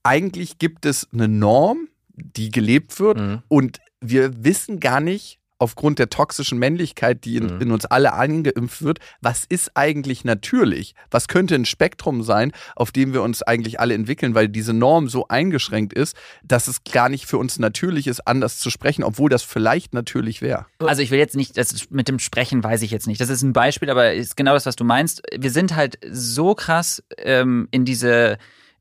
[0.03, 3.41] Eigentlich gibt es eine Norm, die gelebt wird Mhm.
[3.47, 7.61] und wir wissen gar nicht, aufgrund der toxischen Männlichkeit, die in, Mhm.
[7.61, 10.93] in uns alle eingeimpft wird, was ist eigentlich natürlich?
[11.09, 15.07] Was könnte ein Spektrum sein, auf dem wir uns eigentlich alle entwickeln, weil diese Norm
[15.07, 19.29] so eingeschränkt ist, dass es gar nicht für uns natürlich ist, anders zu sprechen, obwohl
[19.29, 20.65] das vielleicht natürlich wäre.
[20.79, 23.19] Also ich will jetzt nicht, das mit dem Sprechen weiß ich jetzt nicht.
[23.21, 25.21] Das ist ein Beispiel, aber ist genau das, was du meinst.
[25.35, 28.37] Wir sind halt so krass ähm, in diese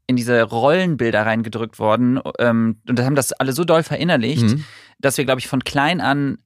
[0.08, 4.64] in diese Rollenbilder reingedrückt worden ähm, und haben das alle so doll verinnerlicht, Mhm.
[4.98, 6.38] dass wir, glaube ich, von klein an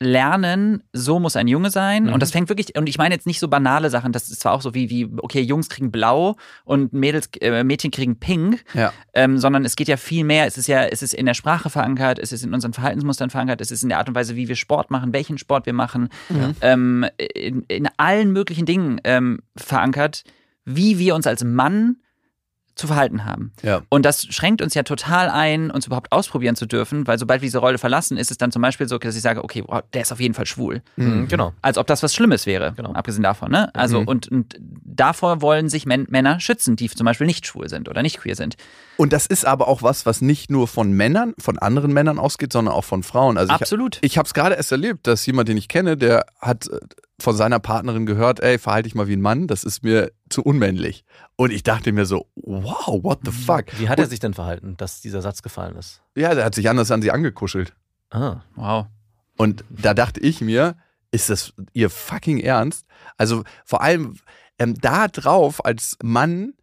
[0.00, 2.04] lernen, so muss ein Junge sein.
[2.04, 2.12] Mhm.
[2.12, 4.52] Und das fängt wirklich, und ich meine jetzt nicht so banale Sachen, das ist zwar
[4.52, 8.92] auch so wie, wie okay, Jungs kriegen blau und Mädels, äh, Mädchen kriegen pink, Ja.
[9.14, 10.46] ähm, sondern es geht ja viel mehr.
[10.46, 13.60] Es ist ja, es ist in der Sprache verankert, es ist in unseren Verhaltensmustern verankert,
[13.60, 16.08] es ist in der Art und Weise, wie wir Sport machen, welchen Sport wir machen,
[16.60, 20.24] ähm, in, in allen möglichen Dingen ähm, verankert,
[20.64, 21.96] wie wir uns als Mann
[22.76, 23.52] zu verhalten haben.
[23.62, 23.82] Ja.
[23.88, 27.46] Und das schränkt uns ja total ein, uns überhaupt ausprobieren zu dürfen, weil sobald wir
[27.46, 30.02] diese Rolle verlassen, ist es dann zum Beispiel so, dass ich sage, okay, wow, der
[30.02, 30.82] ist auf jeden Fall schwul.
[30.96, 31.28] Mhm.
[31.28, 31.52] Genau.
[31.62, 32.92] Als ob das was Schlimmes wäre, Genau.
[32.92, 33.52] abgesehen davon.
[33.52, 33.72] Ne?
[33.74, 34.08] Also Mhm.
[34.08, 38.02] und, und davor wollen sich Män Männer schützen, die zum Beispiel nicht schwul sind oder
[38.02, 38.56] nicht queer sind.
[38.96, 42.52] Und das ist aber auch was, was nicht nur von Männern, von anderen Männern ausgeht,
[42.52, 43.38] sondern auch von Frauen.
[43.38, 43.98] Also Absolut.
[44.00, 46.78] Ich, ich habe es gerade erst erlebt, dass jemand, den ich kenne, der hat äh,
[47.20, 50.42] von seiner Partnerin gehört, ey, verhalte dich mal wie ein Mann, das ist mir zu
[50.42, 51.04] unmännlich.
[51.36, 53.66] Und ich dachte mir so, wow, what the fuck?
[53.78, 56.02] Wie hat er sich denn verhalten, dass dieser Satz gefallen ist?
[56.16, 57.74] Ja, der hat sich anders an sie angekuschelt.
[58.10, 58.40] Ah.
[58.56, 58.86] Wow.
[59.36, 60.76] Und da dachte ich mir,
[61.10, 62.86] ist das ihr fucking Ernst?
[63.16, 64.16] Also vor allem
[64.58, 66.54] ähm, da drauf als Mann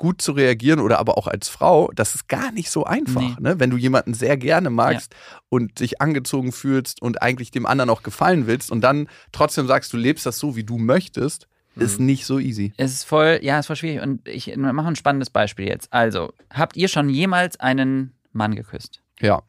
[0.00, 3.20] gut zu reagieren oder aber auch als Frau, das ist gar nicht so einfach.
[3.20, 3.36] Nee.
[3.38, 3.60] Ne?
[3.60, 5.14] Wenn du jemanden sehr gerne magst
[5.50, 9.92] und dich angezogen fühlst und eigentlich dem anderen auch gefallen willst und dann trotzdem sagst,
[9.92, 12.72] du lebst das so, wie du möchtest, ist nicht so easy.
[12.78, 14.00] Es ist voll, ja, es ist voll schwierig.
[14.00, 15.92] Und ich mache ein spannendes Beispiel jetzt.
[15.92, 19.02] Also, habt ihr schon jemals einen Mann geküsst?
[19.20, 19.42] Ja,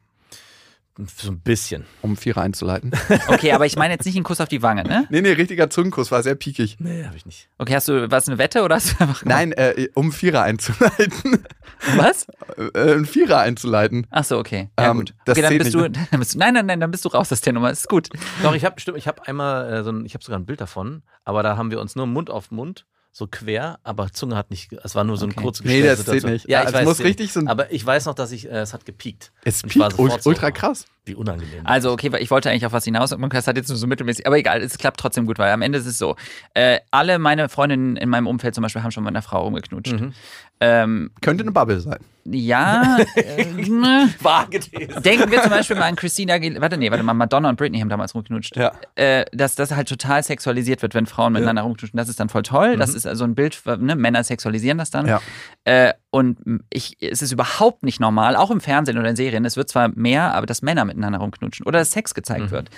[1.16, 1.86] So ein bisschen.
[2.02, 2.90] um Vierer einzuleiten.
[3.28, 5.06] Okay, aber ich meine jetzt nicht einen Kuss auf die Wange, ne?
[5.10, 6.76] nee, nee, richtiger Zungenkuss, war sehr piekig.
[6.80, 7.48] Nee, habe ich nicht.
[7.58, 11.44] Okay, hast du, was eine Wette oder hast du einfach Nein, äh, um Vierer einzuleiten.
[11.96, 12.26] Was?
[12.74, 14.06] äh, einen Vierer einzuleiten.
[14.10, 14.68] Ach so, okay.
[14.78, 15.14] Ja, Ähm, gut.
[15.24, 16.38] das Okay, dann bist, du, dann bist du.
[16.38, 17.70] Nein, nein, nein, dann bist du raus aus der Nummer.
[17.70, 18.10] Ist gut.
[18.42, 20.60] Doch, ich habe stimmt, ich habe einmal äh, so ein, ich habe sogar ein Bild
[20.60, 24.50] davon, aber da haben wir uns nur Mund auf Mund, so quer, aber Zunge hat
[24.50, 25.34] nicht, es war nur so Okay.
[25.36, 25.62] Nee, kurze
[25.96, 26.48] das zählt nicht.
[26.48, 28.60] Ja, ich es weiß, muss richtig so ein- Aber ich weiß noch, dass ich, äh,
[28.60, 29.32] es hat gepiekt.
[29.44, 30.86] Es piekt sofort ult- so, ultra krass.
[31.04, 31.62] Wie unangenehm.
[31.64, 33.88] Also, okay, weil ich wollte eigentlich auf was hinaus und das hat jetzt nur so
[33.88, 36.14] mittelmäßig, aber egal, es klappt trotzdem gut, weil am Ende ist es so.
[36.54, 40.00] Äh, alle meine Freundinnen in meinem Umfeld zum Beispiel haben schon mit einer Frau rumgeknutscht.
[40.00, 40.12] Mhm.
[40.60, 41.98] Ähm, Könnte eine Bubble sein.
[42.24, 44.14] ja, äh, ne.
[44.20, 45.00] Vage These.
[45.00, 47.80] denken wir zum Beispiel mal an Christina Aguilera, warte, nee, warte mal, Madonna und Britney
[47.80, 48.56] haben damals rumgeknutscht.
[48.56, 48.70] Ja.
[48.94, 51.96] Äh, dass das halt total sexualisiert wird, wenn Frauen miteinander rumknutschen.
[51.96, 52.76] Das ist dann voll toll.
[52.76, 53.96] Das ist also ein Bild, ne?
[53.96, 55.08] Männer sexualisieren das dann.
[55.08, 55.20] Ja.
[55.64, 59.46] Äh, und ich, es ist überhaupt nicht normal, auch im Fernsehen oder in Serien.
[59.46, 62.68] Es wird zwar mehr, aber dass Männer miteinander rumknutschen oder dass Sex gezeigt wird.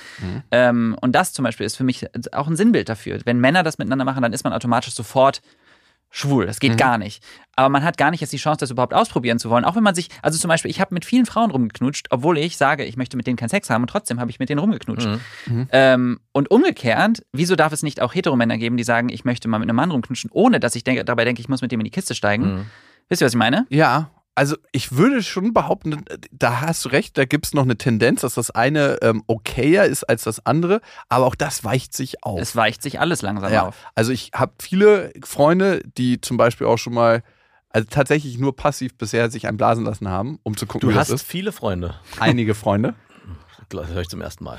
[0.53, 3.19] Ähm, und das zum Beispiel ist für mich auch ein Sinnbild dafür.
[3.25, 5.43] Wenn Männer das miteinander machen, dann ist man automatisch sofort
[6.11, 6.47] schwul.
[6.47, 7.25] Das geht gar nicht.
[7.57, 9.65] Aber man hat gar nicht jetzt die Chance, das überhaupt ausprobieren zu wollen.
[9.65, 12.57] Auch wenn man sich, also zum Beispiel, ich habe mit vielen Frauen rumgeknutscht, obwohl ich
[12.57, 15.09] sage, ich möchte mit denen keinen Sex haben und trotzdem habe ich mit denen rumgeknutscht.
[15.73, 19.59] Ähm, und umgekehrt, wieso darf es nicht auch Heteromänner geben, die sagen, ich möchte mal
[19.59, 21.85] mit einem Mann rumknutschen, ohne dass ich denke, dabei denke, ich muss mit dem in
[21.85, 22.67] die Kiste steigen?
[23.09, 23.67] Wisst ihr, was ich meine?
[23.71, 27.77] Ja, also ich würde schon behaupten, da hast du recht, da gibt es noch eine
[27.79, 32.25] Tendenz, dass das eine ähm, okayer ist als das andere, aber auch das weicht sich
[32.25, 32.41] auf.
[32.41, 33.69] Es weicht sich alles langsam ja.
[33.69, 33.77] auf.
[33.95, 37.23] Also ich habe viele Freunde, die zum Beispiel auch schon mal,
[37.71, 41.11] also tatsächlich nur passiv bisher sich einblasen lassen haben, um zu gucken, Du wie hast
[41.13, 41.29] das ist.
[41.31, 41.95] viele Freunde.
[42.19, 42.95] Einige Freunde.
[43.71, 44.59] Das höre ich zum ersten Mal.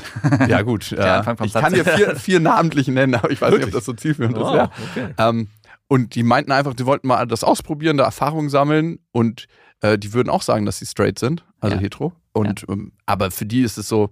[0.50, 3.72] Ja gut, äh, ich kann dir vier, vier namentlich nennen, aber ich weiß nicht, ob
[3.72, 4.44] das so zielführend ist.
[4.44, 4.72] Wow, Ja.
[4.92, 5.14] okay.
[5.18, 5.48] Ähm,
[5.88, 9.48] und die meinten einfach, die wollten mal das ausprobieren, da Erfahrung sammeln und
[9.82, 11.82] äh, die würden auch sagen, dass sie straight sind, also Ja.
[11.82, 12.14] hetero.
[12.34, 14.10] Und ähm, aber für die ist es so,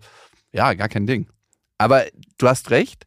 [0.52, 1.28] ja, gar kein Ding.
[1.78, 2.04] Aber
[2.38, 3.06] du hast recht,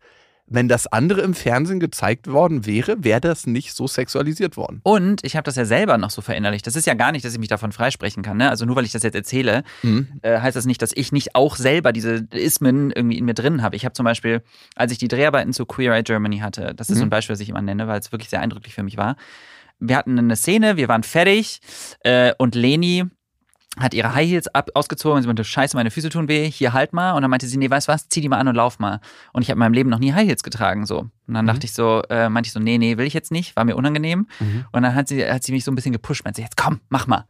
[0.48, 4.80] wenn das andere im Fernsehen gezeigt worden wäre, wäre das nicht so sexualisiert worden.
[4.84, 6.66] Und ich habe das ja selber noch so verinnerlicht.
[6.66, 8.36] Das ist ja gar nicht, dass ich mich davon freisprechen kann.
[8.36, 8.48] Ne?
[8.48, 10.06] Also nur weil ich das jetzt erzähle, Mhm.
[10.22, 13.62] äh, heißt das nicht, dass ich nicht auch selber diese Ismen irgendwie in mir drin
[13.62, 13.74] habe.
[13.76, 14.42] Ich habe zum Beispiel,
[14.76, 17.40] als ich die Dreharbeiten zu Queer Eye Germany hatte, das ist so ein Beispiel, was
[17.40, 19.16] ich immer nenne, weil es wirklich sehr eindrücklich für mich war.
[19.78, 21.60] Wir hatten eine Szene, wir waren fertig
[22.00, 23.04] äh, und Leni
[23.78, 26.72] hat ihre High Heels ab, ausgezogen und sie meinte, scheiße, meine Füße tun weh, hier
[26.72, 27.12] halt mal.
[27.12, 29.00] Und dann meinte sie, nee, weißt du was, zieh die mal an und lauf mal.
[29.32, 31.00] Und ich habe in meinem Leben noch nie High Heels getragen, so.
[31.26, 33.56] Und dann dachte ich so, äh, meinte ich so, nee, nee, will ich jetzt nicht,
[33.56, 34.28] war mir unangenehm.
[34.72, 36.80] Und dann hat sie, hat sie mich so ein bisschen gepusht, meinte sie, jetzt komm,
[36.88, 37.24] mach mal.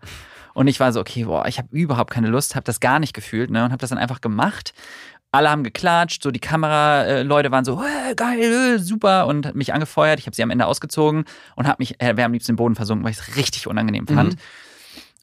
[0.55, 3.13] Und ich war so, okay, boah, ich habe überhaupt keine Lust, habe das gar nicht
[3.13, 4.73] gefühlt, ne, und habe das dann einfach gemacht.
[5.33, 10.19] Alle haben geklatscht, so die Kameraleute waren so, hey, geil, äh, super und mich angefeuert.
[10.19, 11.25] Ich habe sie am Ende ausgezogen
[11.57, 14.07] und habe mich, äh, wäre am liebsten im Boden versunken, weil ich es richtig unangenehm
[14.07, 14.37] fand.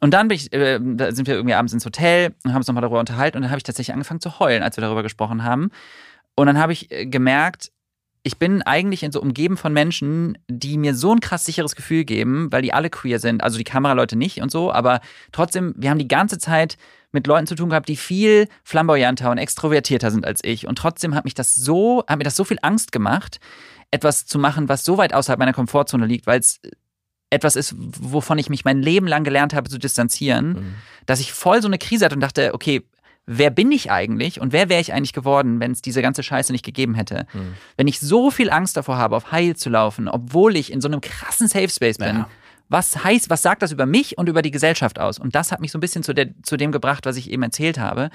[0.04, 2.82] Und dann ich, äh, da sind wir irgendwie abends ins Hotel und haben uns nochmal
[2.82, 5.72] darüber unterhalten und dann habe ich tatsächlich angefangen zu heulen, als wir darüber gesprochen haben.
[6.36, 7.72] Und dann habe ich äh, gemerkt,
[8.22, 12.04] ich bin eigentlich in so umgeben von Menschen, die mir so ein krass sicheres Gefühl
[12.04, 13.42] geben, weil die alle queer sind.
[13.46, 15.00] Also die Kameraleute nicht und so, aber
[15.32, 16.76] trotzdem, wir haben die ganze Zeit
[17.14, 20.68] mit Leuten zu tun gehabt, die viel flamboyanter und extrovertierter sind als ich.
[20.68, 23.40] Und trotzdem hat mich das so, hat mir das so viel Angst gemacht,
[23.90, 26.60] etwas zu machen, was so weit außerhalb meiner Komfortzone liegt, weil es
[27.34, 31.62] etwas ist, wovon ich mich mein Leben lang gelernt habe zu distanzieren, dass ich voll
[31.62, 32.84] so eine Krise hatte und dachte, okay,
[33.26, 36.52] wer bin ich eigentlich und wer wäre ich eigentlich geworden, wenn es diese ganze Scheiße
[36.52, 37.26] nicht gegeben hätte?
[37.78, 40.88] Wenn ich so viel Angst davor habe, auf Heil zu laufen, obwohl ich in so
[40.88, 42.30] einem krassen Safe Space bin, Ja.
[42.70, 45.20] was heißt, was sagt das über mich und über die Gesellschaft aus?
[45.20, 47.44] Und das hat mich so ein bisschen zu, der, zu dem gebracht, was ich eben
[47.44, 48.10] erzählt habe.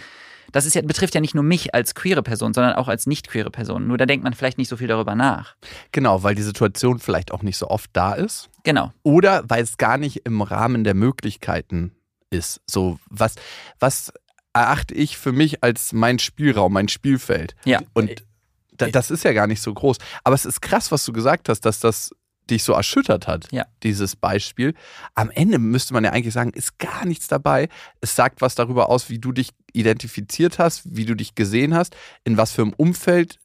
[0.52, 3.28] Das ist ja, betrifft ja nicht nur mich als queere Person, sondern auch als nicht
[3.28, 3.86] queere Person.
[3.86, 5.56] Nur da denkt man vielleicht nicht so viel darüber nach.
[5.92, 8.48] Genau, weil die Situation vielleicht auch nicht so oft da ist.
[8.64, 8.92] Genau.
[9.02, 11.92] Oder weil es gar nicht im Rahmen der Möglichkeiten
[12.30, 12.60] ist.
[12.66, 13.34] So, was,
[13.78, 14.12] was
[14.52, 17.54] erachte ich für mich als mein Spielraum, mein Spielfeld?
[17.64, 17.80] Ja.
[17.94, 18.24] Und
[18.72, 19.98] da, das ist ja gar nicht so groß.
[20.24, 22.14] Aber es ist krass, was du gesagt hast, dass das
[22.50, 23.66] dich so erschüttert hat, Ja.
[23.82, 24.74] dieses Beispiel.
[25.14, 27.68] Am Ende müsste man ja eigentlich sagen, ist gar nichts dabei.
[28.00, 31.96] Es sagt was darüber aus, wie du dich identifiziert hast, wie du dich gesehen hast,
[32.24, 33.38] in was für einem Umfeld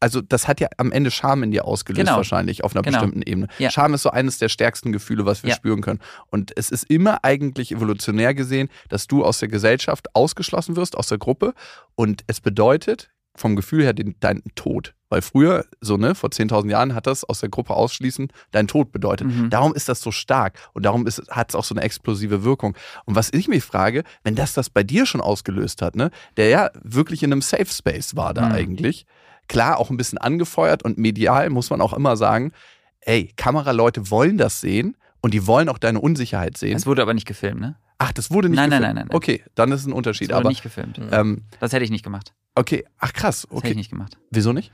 [0.00, 2.18] also das hat ja am Ende Scham in dir ausgelöst Genau.
[2.18, 2.98] wahrscheinlich auf einer Genau.
[3.00, 3.48] bestimmten Ebene.
[3.58, 3.68] Ja.
[3.68, 5.56] Scham ist so eines der stärksten Gefühle, was wir Ja.
[5.56, 5.98] spüren können.
[6.30, 11.08] Und es ist immer eigentlich evolutionär gesehen, dass du aus der Gesellschaft ausgeschlossen wirst, aus
[11.08, 11.52] der Gruppe.
[11.96, 14.94] Und es bedeutet vom Gefühl her den, deinen Tod.
[15.08, 18.92] Weil früher, so ne, vor 10.000 Jahren hat das aus der Gruppe ausschließen dein Tod
[18.92, 19.28] bedeutet.
[19.28, 19.48] Mhm.
[19.48, 22.76] Darum ist das so stark und darum hat es auch so eine explosive Wirkung.
[23.06, 26.48] Und was ich mich frage, wenn das das bei dir schon ausgelöst hat, ne, der
[26.48, 28.54] ja wirklich in einem Safe Space war da Mhm.
[28.54, 29.06] eigentlich,
[29.48, 32.52] klar auch ein bisschen angefeuert und medial muss man auch immer sagen,
[33.00, 36.76] ey, Kameraleute wollen das sehen und die wollen auch deine Unsicherheit sehen.
[36.76, 37.76] Es wurde aber nicht gefilmt, ne?
[37.98, 38.94] Ach, das wurde nicht Nein, nein, gefilmt.
[38.96, 39.16] nein, nein, nein.
[39.16, 40.28] Okay, dann ist ein Unterschied.
[40.28, 41.00] wurde Aber nicht gefilmt.
[41.10, 42.32] ähm, Das hätte ich nicht gemacht.
[42.54, 43.74] okay, ach krass, Das hätte ich okay.
[43.74, 44.18] nicht gemacht.
[44.30, 44.72] Wieso nicht?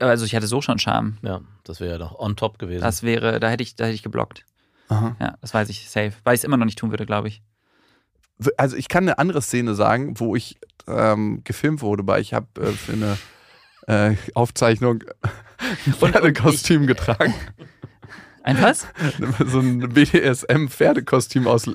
[0.00, 1.18] Also ich hatte so schon Scham.
[1.22, 2.82] Ja, das wäre ja doch on top gewesen.
[2.82, 4.44] Das wäre, da hätte ich, da hätte ich geblockt.
[4.88, 5.16] Aha.
[5.20, 6.12] Ja, das weiß ich safe.
[6.24, 7.42] Weil ich es immer noch nicht tun würde, glaube ich.
[8.58, 12.46] Also ich kann eine andere Szene sagen, wo ich ähm, gefilmt wurde, weil ich habe
[12.60, 13.16] äh, für eine
[14.12, 15.02] äh, Aufzeichnung
[15.86, 17.34] ein Pferdekostüm getragen.
[18.46, 18.86] Ein was?
[19.46, 21.66] so ein BDSM-Pferdekostüm aus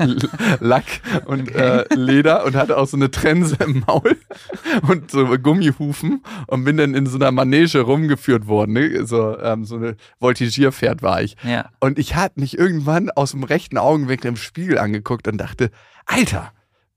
[0.61, 0.85] Lack
[1.25, 4.15] und äh, Leder und hatte auch so eine Trense im Maul
[4.87, 8.71] und so Gummihufen und bin dann in so einer Manege rumgeführt worden.
[8.71, 9.05] Ne?
[9.05, 11.35] So, ähm, so eine Voltigierpferd war ich.
[11.43, 11.69] Ja.
[11.81, 15.71] Und ich hatte mich irgendwann aus dem rechten Augenwinkel im Spiegel angeguckt und dachte,
[16.05, 16.53] Alter,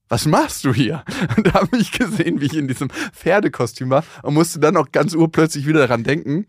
[0.09, 1.03] was machst du hier?
[1.37, 4.93] Und da habe ich gesehen, wie ich in diesem Pferdekostüm war und musste dann auch
[4.93, 6.47] ganz urplötzlich wieder daran denken,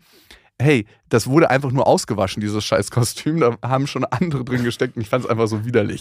[0.60, 3.40] hey, das wurde einfach nur ausgewaschen, dieses scheiß Kostüm.
[3.40, 6.00] Da haben schon andere drin gesteckt und ich fand es einfach so widerlich.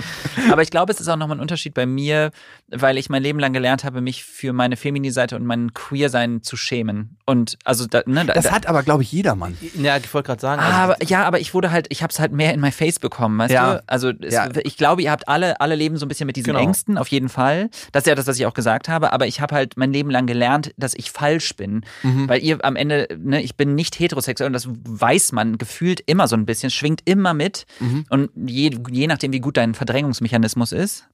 [0.50, 2.30] Aber ich glaube, es ist auch nochmal ein Unterschied bei mir,
[2.68, 6.56] weil ich mein Leben lang gelernt habe, mich für meine Femini-Seite und mein Queer-Sein zu
[6.56, 7.16] schämen.
[7.26, 9.56] Und also, da, ne, da, Das da, hat aber, glaube ich, jedermann.
[9.74, 12.18] ja, ich wollte gerade sagen, also aber, ja, aber ich wurde halt, ich habe es
[12.18, 13.74] halt mehr in my face bekommen, weißt Ja.
[13.74, 13.82] du?
[13.86, 14.48] Also es, Ja.
[14.64, 16.60] ich glaube, ihr habt alle, alle leben so ein bisschen mit diesen Genau.
[16.60, 17.68] Ängsten, auf jeden Fall.
[17.92, 19.12] Das ist ja das, was ich auch gesagt habe.
[19.12, 22.28] Aber ich habe halt mein Leben lang gelernt, dass ich falsch bin, Mhm.
[22.28, 26.28] weil ihr am Ende, ne, ich bin nicht heterosexuell und das weiß man gefühlt immer
[26.28, 27.66] so ein bisschen, schwingt immer mit.
[27.80, 28.06] Mhm.
[28.10, 31.06] Und je, je nachdem, wie gut dein Verdrängungsmechanismus ist,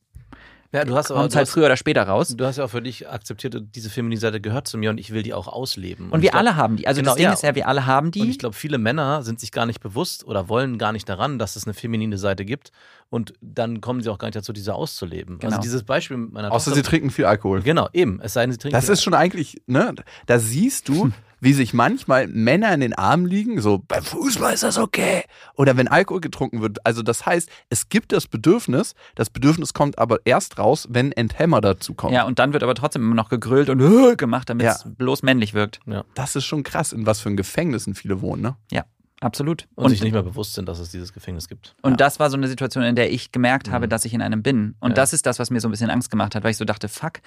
[0.74, 2.34] ja, du hast aber kommt halt hast, früher oder später raus.
[2.34, 5.22] du hast ja auch für dich akzeptiert, diese Feminine-Seite gehört zu mir und ich will
[5.22, 6.08] die auch ausleben.
[6.08, 6.86] Und ich wir glaub- alle haben die.
[6.86, 7.32] Also Genau, das Ding ja.
[7.34, 8.22] ist ja, wir alle haben die.
[8.22, 11.38] Und ich glaube, viele Männer sind sich gar nicht bewusst oder wollen gar nicht daran,
[11.38, 12.72] dass es eine feminine Seite gibt.
[13.10, 15.40] Und dann kommen sie auch gar nicht dazu, diese auszuleben.
[15.40, 15.50] Genau.
[15.50, 16.76] Also dieses Beispiel mit meiner Außer Tochter.
[16.76, 17.60] sie trinken viel Alkohol.
[17.60, 18.18] Genau, eben.
[18.22, 18.74] Es sei denn, sie trinken.
[18.74, 23.26] Das ist schon eigentlich, ne, da siehst du, wie sich manchmal Männer in den Armen
[23.26, 25.24] liegen, so beim Fußball ist das okay.
[25.56, 26.78] Oder wenn Alkohol getrunken wird.
[26.86, 31.60] Also das heißt, es gibt das Bedürfnis, das Bedürfnis kommt aber erst raus, wenn Enthemmer
[31.60, 32.14] dazu kommt.
[32.14, 34.90] ja, und dann wird aber trotzdem immer noch gegrölt und äh, gemacht, damit es Ja.
[34.96, 35.80] bloß männlich wirkt.
[36.14, 38.56] Das ist schon krass, in was für ein Gefängnissen viele wohnen, ne?
[38.70, 38.84] Ja,
[39.22, 39.66] absolut.
[39.74, 41.74] und, sich nicht mehr bewusst sind, dass es dieses Gefängnis gibt.
[41.82, 41.96] Und Ja.
[41.96, 43.90] das war so eine Situation, in der ich gemerkt habe, Mhm.
[43.90, 44.74] dass ich in einem bin.
[44.80, 44.94] Und Ja.
[44.94, 46.88] das ist das, was mir so ein bisschen Angst gemacht hat, weil ich so dachte,
[46.88, 47.20] fuck,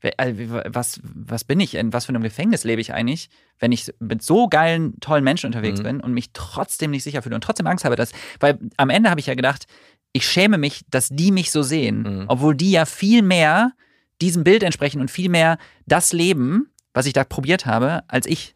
[0.00, 0.34] äh,
[0.68, 1.74] was, was bin ich?
[1.74, 5.46] In was für einem Gefängnis lebe ich eigentlich, wenn ich mit so geilen, tollen Menschen
[5.46, 5.84] unterwegs Mhm.
[5.84, 9.10] bin und mich trotzdem nicht sicher fühle und trotzdem Angst habe, dass, weil am Ende
[9.10, 9.66] habe ich ja gedacht,
[10.12, 12.24] ich schäme mich, dass die mich so sehen, Mhm.
[12.28, 13.72] obwohl die ja viel mehr
[14.20, 18.52] diesem Bild entsprechen und viel mehr das leben, was ich da probiert habe, als ich.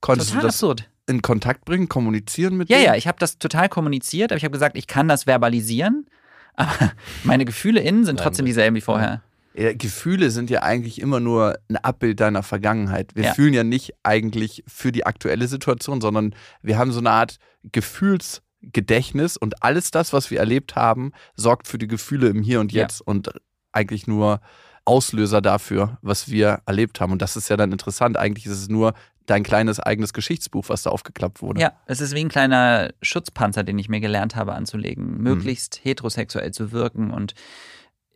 [0.00, 0.88] Konntest Total du das absurd.
[1.08, 2.86] In Kontakt bringen, kommunizieren mit Ja, denen?
[2.86, 6.06] ja, ich habe das total kommuniziert, aber ich habe gesagt, ich kann das verbalisieren,
[6.56, 6.92] aber
[7.24, 9.22] meine Gefühle innen sind trotzdem dieselben wie vorher.
[9.54, 13.14] Ja, Gefühle sind ja eigentlich immer nur ein Abbild deiner Vergangenheit.
[13.14, 13.34] Wir Ja.
[13.34, 17.38] fühlen ja nicht eigentlich für die aktuelle Situation, sondern wir haben so eine Art
[17.72, 22.72] Gefühlsgedächtnis und alles das, was wir erlebt haben, sorgt für die Gefühle im Hier und
[22.72, 22.82] Ja.
[22.82, 23.30] Jetzt und
[23.72, 24.40] eigentlich nur
[24.84, 27.12] Auslöser dafür, was wir erlebt haben.
[27.12, 28.16] Und das ist ja dann interessant.
[28.16, 28.94] Eigentlich ist es nur
[29.26, 31.60] dein kleines eigenes Geschichtsbuch, was da aufgeklappt wurde.
[31.60, 36.52] Ja, es ist wie ein kleiner Schutzpanzer, den ich mir gelernt habe anzulegen, möglichst heterosexuell
[36.52, 37.34] zu wirken und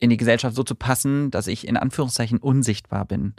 [0.01, 3.35] in die Gesellschaft so zu passen, dass ich in Anführungszeichen unsichtbar bin.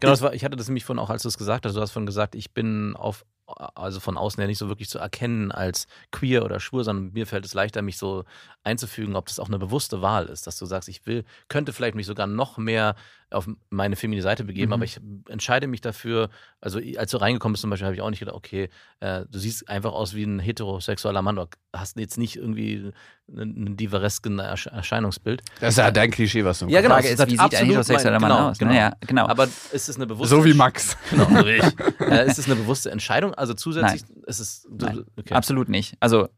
[0.00, 1.80] Genau, das war, ich hatte das nämlich vorhin auch, als du es gesagt hast, du
[1.80, 5.50] hast vorhin gesagt, ich bin auf, also von außen her nicht so wirklich zu erkennen
[5.50, 8.24] als queer oder schwul, sondern mir fällt es leichter, mich so
[8.62, 11.94] einzufügen, ob das auch eine bewusste Wahl ist, dass du sagst, ich will, könnte vielleicht
[11.94, 12.96] mich sogar noch mehr
[13.30, 14.72] auf meine feminine Seite begeben, Mhm.
[14.74, 18.10] aber ich entscheide mich dafür, also als du reingekommen bist zum Beispiel, habe ich auch
[18.10, 18.68] nicht gedacht, okay,
[19.00, 22.92] äh, du siehst einfach aus wie ein heterosexueller Mann, du hast jetzt nicht irgendwie
[23.28, 23.38] ein,
[23.70, 25.42] ein diveresken Ersch- Erscheinungsbild.
[25.60, 26.94] Das ist ja dein Klischee, was du Ja, genau.
[26.94, 28.58] Frage das ist, wie sieht ein heterosexueller mein- Mann genau, aus?
[28.58, 28.70] genau.
[28.72, 28.78] Ne?
[28.78, 29.26] Ja, genau.
[29.26, 30.96] Aber ist es eine bewusste So wie Max.
[31.10, 32.00] Genau, so wie ich.
[32.00, 33.34] äh, ist es eine bewusste Entscheidung?
[33.34, 34.68] Also zusätzlich ist es.
[34.70, 35.04] Nein.
[35.16, 35.34] Okay.
[35.34, 35.94] Absolut nicht.
[36.00, 36.28] Also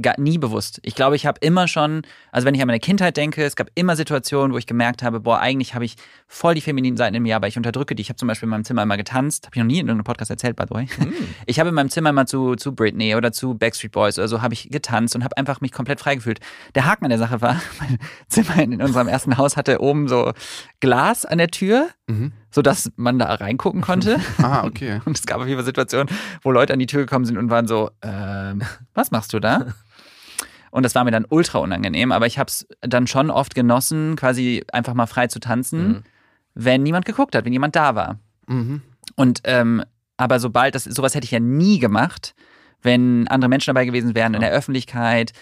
[0.00, 0.80] gar, nie bewusst.
[0.82, 2.02] Ich glaube, ich habe immer schon,
[2.32, 5.20] also wenn ich an meine Kindheit denke, es gab immer Situationen, wo ich gemerkt habe,
[5.20, 8.02] boah, eigentlich habe ich voll die femininen Seiten in mir, aber ich unterdrücke die.
[8.02, 10.04] Ich habe zum Beispiel in meinem Zimmer immer getanzt, habe ich noch nie in irgendeinem
[10.04, 10.86] Podcast erzählt, by the way.
[10.86, 11.12] Hm.
[11.46, 14.40] Ich habe in meinem Zimmer immer zu, zu Britney oder zu Backstreet Boys oder so
[14.40, 16.40] habe ich getanzt und habe einfach mich komplett frei gefühlt.
[16.74, 20.32] Der Haken an der Sache war, mein Zimmer in unserem ersten Haus hatte oben so
[20.80, 22.32] Glas an der Tür Mhm.
[22.54, 24.20] Sodass man da reingucken konnte.
[24.38, 25.00] Ah, okay.
[25.04, 26.08] Und es gab auf jeden Fall Situationen,
[26.42, 28.62] wo Leute an die Tür gekommen sind und waren so, ähm,
[28.94, 29.66] was machst du da?
[30.70, 34.16] Und das war mir dann ultra unangenehm, aber ich habe es dann schon oft genossen,
[34.16, 36.02] quasi einfach mal frei zu tanzen, Mhm.
[36.54, 38.18] wenn niemand geguckt hat, wenn jemand da war.
[38.46, 38.82] Mhm.
[39.16, 39.82] Und ähm,
[40.16, 42.34] aber sobald das, sowas hätte ich ja nie gemacht,
[42.82, 45.32] wenn andere Menschen dabei gewesen wären in der Öffentlichkeit.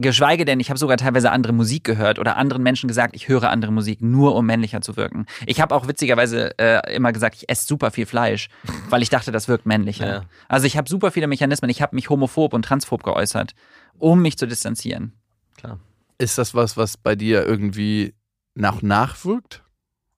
[0.00, 3.50] Geschweige denn, ich habe sogar teilweise andere Musik gehört oder anderen Menschen gesagt, ich höre
[3.50, 5.26] andere Musik, nur um männlicher zu wirken.
[5.46, 8.48] Ich habe auch witzigerweise äh, immer gesagt, ich esse super viel Fleisch,
[8.88, 10.06] weil ich dachte, das wirkt männlicher.
[10.06, 10.22] Ja.
[10.48, 11.70] Also ich habe super viele Mechanismen.
[11.70, 13.54] Ich habe mich homophob und transphob geäußert,
[13.98, 15.12] um mich zu distanzieren.
[15.56, 15.78] Klar.
[16.18, 18.14] Ist das was, was bei dir irgendwie
[18.54, 19.62] nach nachwirkt?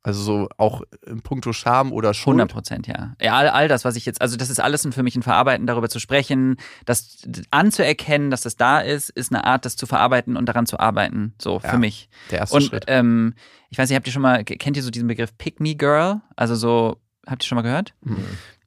[0.05, 2.35] Also so auch in puncto Scham oder Schuld?
[2.35, 3.15] 100 Prozent, ja.
[3.21, 5.65] ja all, all das, was ich jetzt, also das ist alles für mich ein Verarbeiten,
[5.67, 7.19] darüber zu sprechen, das
[7.53, 11.35] anzuerkennen, dass das da ist, ist eine Art, das zu verarbeiten und daran zu arbeiten,
[11.41, 12.09] so Ja, für mich.
[12.33, 12.85] Der erste Und Schritt.
[12.89, 13.35] ähm,
[13.71, 16.21] ich weiß nicht, habt ihr schon mal, kennt ihr so diesen Begriff Pick Me Girl?
[16.35, 16.97] Also so,
[17.27, 17.95] habt ihr schon mal gehört?
[18.03, 18.17] Mhm.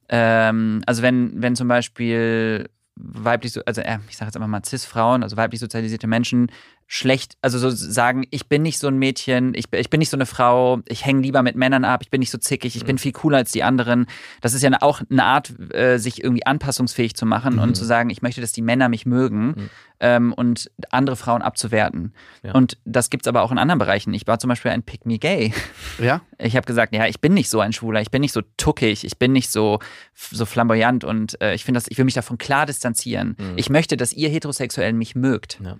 [0.08, 2.68] Ähm, also wenn, wenn zum Beispiel
[2.98, 6.50] weiblich, so- also äh, ich sage jetzt einfach mal Cis-Frauen, also weiblich sozialisierte Menschen,
[6.88, 10.10] schlecht, also so sagen, ich bin nicht so ein Mädchen, ich, bin- ich bin nicht
[10.10, 12.84] so eine Frau, ich hänge lieber mit Männern ab, ich bin nicht so zickig, ich
[12.84, 14.06] bin viel cooler als die anderen.
[14.40, 18.08] Das ist ja auch eine Art, äh, sich irgendwie anpassungsfähig zu machen und zu sagen,
[18.10, 19.68] ich möchte, dass die Männer mich mögen
[19.98, 22.12] ähm, und andere Frauen abzuwerten.
[22.44, 22.52] Ja.
[22.52, 24.14] Und das gibt's aber auch in anderen Bereichen.
[24.14, 25.52] Ich war zum Beispiel ein Pick Me Gay.
[26.00, 26.20] Ja?
[26.38, 29.04] Ich habe gesagt, ja, ich bin nicht so ein Schwuler, ich bin nicht so tuckig,
[29.04, 29.78] ich bin nicht so,
[30.14, 33.36] so flamboyant und äh, ich finde das, ich will mich davon klar distanzieren.
[33.56, 35.58] Ich möchte, dass ihr Heterosexuellen mich mögt.
[35.64, 35.78] Ja.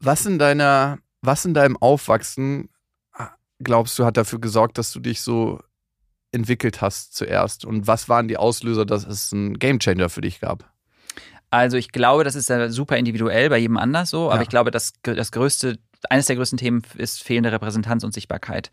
[0.00, 2.68] Was in deiner, was in deinem Aufwachsen
[3.12, 3.30] ah,
[3.62, 5.60] glaubst du hat dafür gesorgt, dass du dich so
[6.32, 7.64] entwickelt hast zuerst?
[7.64, 10.70] Und was waren die Auslöser, dass es einen Gamechanger für dich gab?
[11.50, 14.42] Also ich glaube, das ist ja super individuell bei jedem anders so, aber Ja.
[14.42, 15.78] ich glaube, das, das größte,
[16.10, 18.70] eines der größten Themen ist fehlende Repräsentanz und Sichtbarkeit.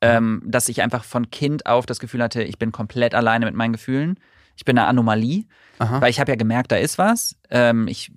[0.00, 3.54] Ähm, dass ich einfach von Kind auf das Gefühl hatte, ich bin komplett alleine mit
[3.54, 4.18] meinen Gefühlen.
[4.56, 5.44] Ich bin eine Anomalie.
[5.78, 6.00] Aha.
[6.00, 7.36] Weil ich habe ja gemerkt, da ist was.
[7.50, 8.12] Ähm, ich,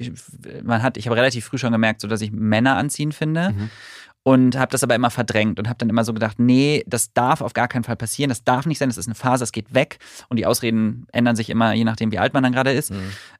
[0.63, 3.51] man hat, ich habe relativ früh schon gemerkt, so dass ich Männer anziehen finde.
[3.51, 3.69] Mhm.
[4.23, 7.39] Und habe das aber immer verdrängt und habe dann immer so gedacht, nee, das darf
[7.39, 9.73] auf gar keinen Fall passieren, das darf nicht sein, das ist eine Phase, das geht
[9.73, 9.99] weg.
[10.27, 12.91] Und die Ausreden ändern sich immer, je nachdem, wie alt man dann gerade ist.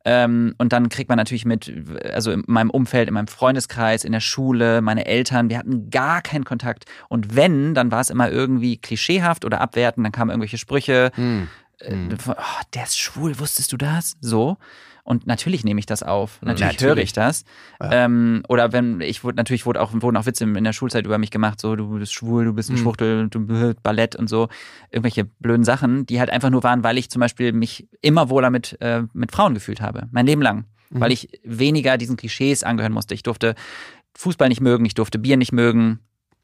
[0.05, 1.69] Ähm, und dann kriegt man natürlich mit,
[2.05, 6.21] also in meinem Umfeld, in meinem Freundeskreis, in der Schule, meine Eltern, wir hatten gar
[6.21, 6.85] keinen Kontakt.
[7.09, 11.49] Und wenn, dann war es immer irgendwie klischeehaft oder abwertend, dann kamen irgendwelche Sprüche, Hm.
[11.79, 14.17] Von, oh, der ist schwul, wusstest du das?
[14.21, 14.57] So.
[15.03, 16.41] Und natürlich nehme ich das auf.
[16.41, 16.81] Natürlich, Natürlich.
[16.81, 17.45] höre ich das.
[17.81, 18.05] Ja.
[18.05, 21.17] Ähm, oder wenn, ich wurde, natürlich wurde auch, wurden auch Witze in der Schulzeit über
[21.17, 22.79] mich gemacht, so, du bist schwul, du bist ein Mhm.
[22.79, 24.49] Schwuchtel, du bist Ballett und so.
[24.91, 28.49] Irgendwelche blöden Sachen, die halt einfach nur waren, weil ich zum Beispiel mich immer wohler
[28.49, 30.09] mit, äh, mit Frauen gefühlt habe.
[30.11, 30.65] Mein Leben lang.
[30.89, 30.99] Mhm.
[30.99, 33.13] Weil ich weniger diesen Klischees angehören musste.
[33.13, 33.55] Ich durfte
[34.15, 35.99] Fußball nicht mögen, ich durfte Bier nicht mögen.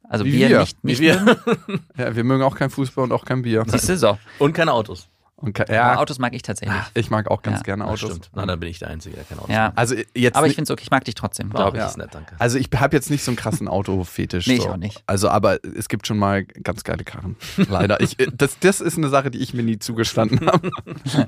[0.08, 0.60] Also Wie Bier wir.
[0.62, 1.20] nicht, Wie nicht wir.
[1.22, 1.82] mögen.
[1.98, 3.66] Ja, wir mögen auch kein Fußball und auch kein Bier.
[3.68, 4.18] Siehst du, so.
[4.40, 5.10] Und keine Autos.
[5.44, 6.78] Und Aber ja, Autos mag ich tatsächlich.
[6.94, 8.10] ich mag auch ganz Ja, gerne Das Autos.
[8.12, 8.30] stimmt.
[8.34, 9.66] Na, dann bin ich der Einzige, der keine Autos Ja.
[9.66, 9.74] mag.
[9.76, 11.84] Also jetzt Aber ich finde es okay, ich mag dich trotzdem, Oh, glaube ich.
[11.84, 12.36] das ist nett, danke.
[12.40, 14.48] Also ich habe jetzt nicht so einen krassen Autofetisch.
[14.48, 14.70] Nee, ich so.
[14.70, 15.04] auch nicht.
[15.06, 17.36] Also, aber es gibt schon mal ganz geile Karren.
[17.58, 18.00] Leider.
[18.00, 20.70] Ich, das, das ist eine Sache, die ich mir nie zugestanden habe.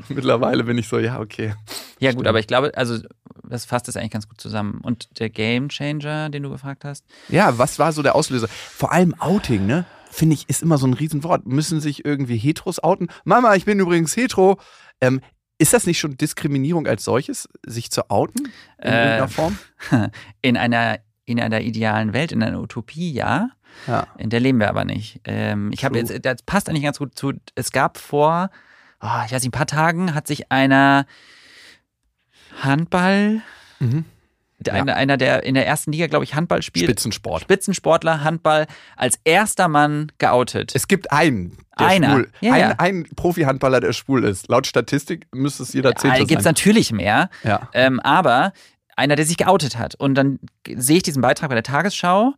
[0.09, 1.53] Mittlerweile bin ich so, ja, okay.
[1.99, 2.15] Ja, Stimmt.
[2.17, 2.99] gut, aber ich glaube, also
[3.47, 4.79] das fasst es eigentlich ganz gut zusammen.
[4.81, 7.03] Und der Game Changer, den du gefragt hast?
[7.29, 8.47] Ja, was war so der Auslöser?
[8.47, 9.85] Vor allem Outing, ne?
[10.15, 11.45] Finde ich, ist immer so ein Riesenwort.
[11.45, 13.09] Müssen sich irgendwie Heteros outen?
[13.25, 14.57] Mama, ich bin übrigens hetero.
[15.01, 15.19] Ähm,
[15.57, 18.45] ist das nicht schon Diskriminierung als solches, sich zu outen?
[18.77, 19.57] In Äh, irgendeiner Form?
[20.41, 23.49] In einer, in einer idealen Welt, in einer Utopie, ja.
[23.87, 24.07] Ja.
[24.17, 25.19] In der leben wir aber nicht.
[25.25, 27.33] Ähm, ich habe jetzt, das passt eigentlich ganz gut zu.
[27.55, 28.49] Es gab vor,
[29.01, 31.05] oh, ich weiß nicht, ein paar Tagen hat sich einer
[32.61, 33.41] Handball,
[33.79, 34.05] Mhm.
[34.67, 34.73] Ja.
[34.73, 37.41] einer, einer, der in der ersten Liga, glaube ich, Handball spielt, Spitzensport.
[37.41, 40.73] Spitzensportler, Handball, als erster Mann geoutet.
[40.75, 42.11] Es gibt einen, der Einer.
[42.11, 42.31] schwul.
[42.41, 42.75] Ja, ein, ja.
[42.77, 44.47] ein Profi-Handballer, der schwul ist.
[44.47, 47.29] Laut Statistik müsste es jeder Zehnte Gibt es natürlich mehr.
[47.43, 47.69] Ja.
[47.73, 48.53] Ähm, aber
[48.95, 49.95] einer, der sich geoutet hat.
[49.95, 50.39] Und dann
[50.73, 52.33] sehe ich diesen Beitrag bei der Tagesschau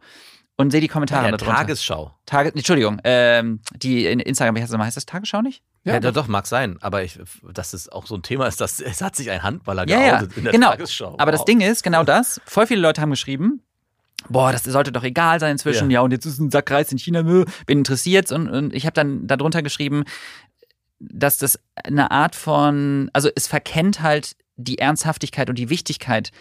[0.58, 1.38] und sehe die Kommentare Ja.
[1.38, 2.14] Tagesschau.
[2.26, 5.62] Tage, Entschuldigung, ähm, die in Instagram, wie heißt das, heißt das Tagesschau nicht?
[5.84, 6.78] Ja, Ja, doch, mag sein.
[6.82, 7.20] Aber ich,
[7.54, 10.18] dass es auch so ein Thema ist, dass es hat sich ein Handballer Ja, ja,
[10.20, 10.70] geoutet in der genau.
[10.72, 11.16] Tagesschau.
[11.18, 11.46] Aber das Wow.
[11.46, 13.62] Ding ist, genau das, voll viele Leute haben geschrieben,
[14.30, 16.02] boah, das sollte doch egal sein inzwischen, ja, Ja.
[16.02, 19.62] und jetzt ist ein Sackreis in China, bin interessiert und, und ich habe dann darunter
[19.62, 20.04] geschrieben,
[21.00, 26.32] dass das eine Art von, also es verkennt halt die Ernsthaftigkeit und die Wichtigkeit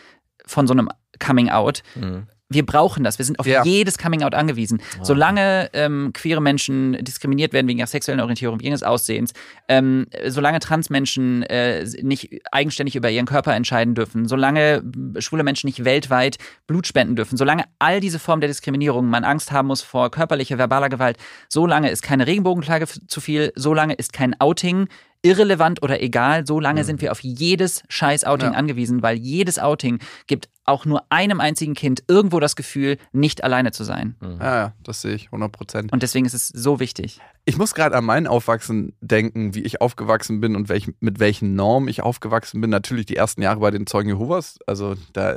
[0.46, 0.88] von so einem
[1.24, 2.26] Coming Out, Mhm.
[2.48, 3.18] Wir brauchen das.
[3.18, 3.64] Wir sind auf Ja.
[3.64, 4.80] jedes Coming-out angewiesen.
[5.02, 9.32] Solange ähm, queere Menschen diskriminiert werden wegen ihrer sexuellen Orientierung, wegen ihres Aussehens,
[9.68, 14.82] ähm, solange Transmenschen äh, nicht eigenständig über ihren Körper entscheiden dürfen, solange
[15.16, 16.36] äh, schwule Menschen nicht weltweit
[16.66, 20.56] Blut spenden dürfen, solange all diese Formen der Diskriminierung man Angst haben muss vor körperlicher,
[20.58, 21.16] verbaler Gewalt,
[21.48, 24.88] solange ist keine Regenbogenklage zu viel, solange ist kein Outing
[25.22, 28.58] irrelevant oder egal, solange sind wir auf jedes scheiß Outing Ja.
[28.58, 33.70] angewiesen, weil jedes Outing gibt auch nur einem einzigen Kind irgendwo das Gefühl, nicht alleine
[33.72, 34.16] zu sein.
[34.20, 35.92] Ja, ja, das sehe ich 100 Prozent.
[35.92, 37.20] Und deswegen ist es so wichtig.
[37.44, 41.54] Ich muss gerade an mein Aufwachsen denken, wie ich aufgewachsen bin und welch, mit welchen
[41.54, 42.70] Normen ich aufgewachsen bin.
[42.70, 44.58] Natürlich die ersten Jahre bei den Zeugen Jehovas.
[44.66, 45.36] Also da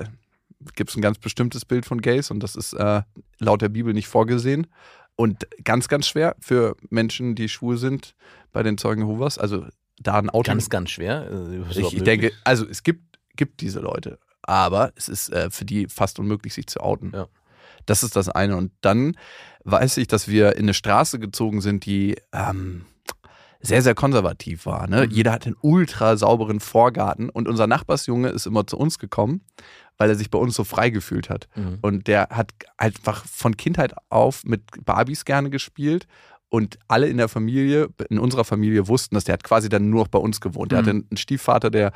[0.75, 3.01] gibt es ein ganz bestimmtes Bild von Gays und das ist äh,
[3.37, 4.67] laut der Bibel nicht vorgesehen.
[5.19, 8.15] Und ganz, ganz schwer für Menschen, die schwul sind
[8.53, 9.37] bei den Zeugen Jehovas.
[9.37, 9.65] Also
[9.99, 10.49] da ein Auto.
[10.49, 11.29] Ganz, ganz schwer.
[11.29, 15.65] Äh, ich, ich denke, also es gibt, gibt diese Leute, aber es ist äh, für
[15.65, 17.11] die fast unmöglich, sich zu outen.
[17.13, 17.27] Ja.
[17.85, 18.55] Das ist das eine.
[18.55, 19.17] Und dann
[19.65, 22.85] weiß ich, dass wir in eine Straße gezogen sind, die ähm,
[23.61, 24.87] sehr, sehr konservativ war.
[24.87, 25.05] Ne?
[25.05, 25.11] Mhm.
[25.11, 29.41] Jeder hat einen ultra sauberen Vorgarten und unser Nachbarsjunge ist immer zu uns gekommen,
[29.97, 31.47] weil er sich bei uns so frei gefühlt hat.
[31.55, 31.79] Mhm.
[31.81, 36.07] Und der hat einfach von Kindheit auf mit Barbies gerne gespielt.
[36.51, 39.23] Und alle in der Familie, in unserer Familie wussten das.
[39.25, 40.71] Der hat quasi dann nur noch bei uns gewohnt.
[40.71, 40.85] Der Mhm.
[40.85, 41.91] hatte einen Stiefvater, der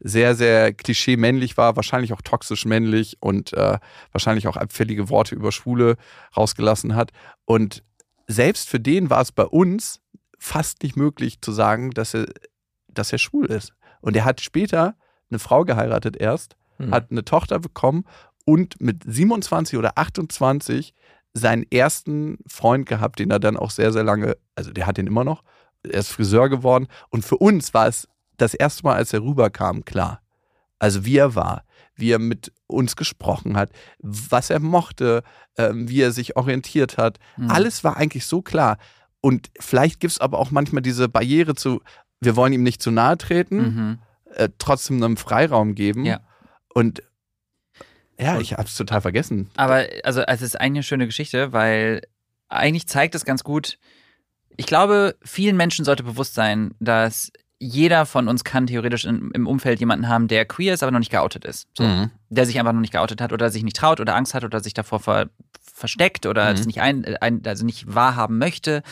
[0.00, 3.78] sehr, sehr klischee männlich war, wahrscheinlich auch toxisch männlich und äh,
[4.12, 5.96] wahrscheinlich auch abfällige Worte über Schwule
[6.36, 7.12] rausgelassen hat.
[7.46, 7.82] Und
[8.26, 10.00] selbst für den war es bei uns
[10.44, 12.26] fast nicht möglich zu sagen, dass er,
[12.88, 13.72] dass er schwul ist.
[14.02, 14.94] Und er hat später
[15.30, 16.90] eine Frau geheiratet erst, Mhm.
[16.92, 18.04] hat eine Tochter bekommen
[18.44, 20.92] und mit 27 oder 28
[21.32, 25.06] seinen ersten Freund gehabt, den er dann auch sehr, sehr lange, also der hat den
[25.06, 25.44] immer noch,
[25.82, 26.88] er ist Friseur geworden.
[27.10, 30.20] Und für uns war es das erste Mal, als er rüberkam, klar.
[30.80, 31.62] Also wie er war,
[31.94, 33.70] wie er mit uns gesprochen hat,
[34.00, 35.22] was er mochte,
[35.56, 37.18] ähm, wie er sich orientiert hat.
[37.36, 37.50] Mhm.
[37.50, 38.78] Alles war eigentlich so klar.
[39.24, 41.80] Und vielleicht gibt es aber auch manchmal diese Barriere zu,
[42.20, 43.98] wir wollen ihm nicht zu nahe treten, Mhm.
[44.34, 46.04] äh, trotzdem einem Freiraum geben.
[46.04, 46.20] Ja.
[46.74, 47.02] Und
[48.20, 49.48] ja, ich habe es total vergessen.
[49.56, 52.02] Aber also es ist eine schöne Geschichte, weil
[52.50, 53.78] eigentlich zeigt es ganz gut.
[54.58, 59.46] Ich glaube, vielen Menschen sollte bewusst sein, dass jeder von uns kann theoretisch in, im
[59.46, 61.66] Umfeld jemanden haben, der queer ist, aber noch nicht geoutet ist.
[61.78, 61.82] So.
[61.84, 62.10] Mhm.
[62.28, 64.60] Der sich einfach noch nicht geoutet hat oder sich nicht traut oder Angst hat oder
[64.60, 65.30] sich davor ver
[65.74, 66.54] versteckt oder Mhm.
[66.54, 68.82] es nicht ein, ein, also nicht wahrhaben möchte.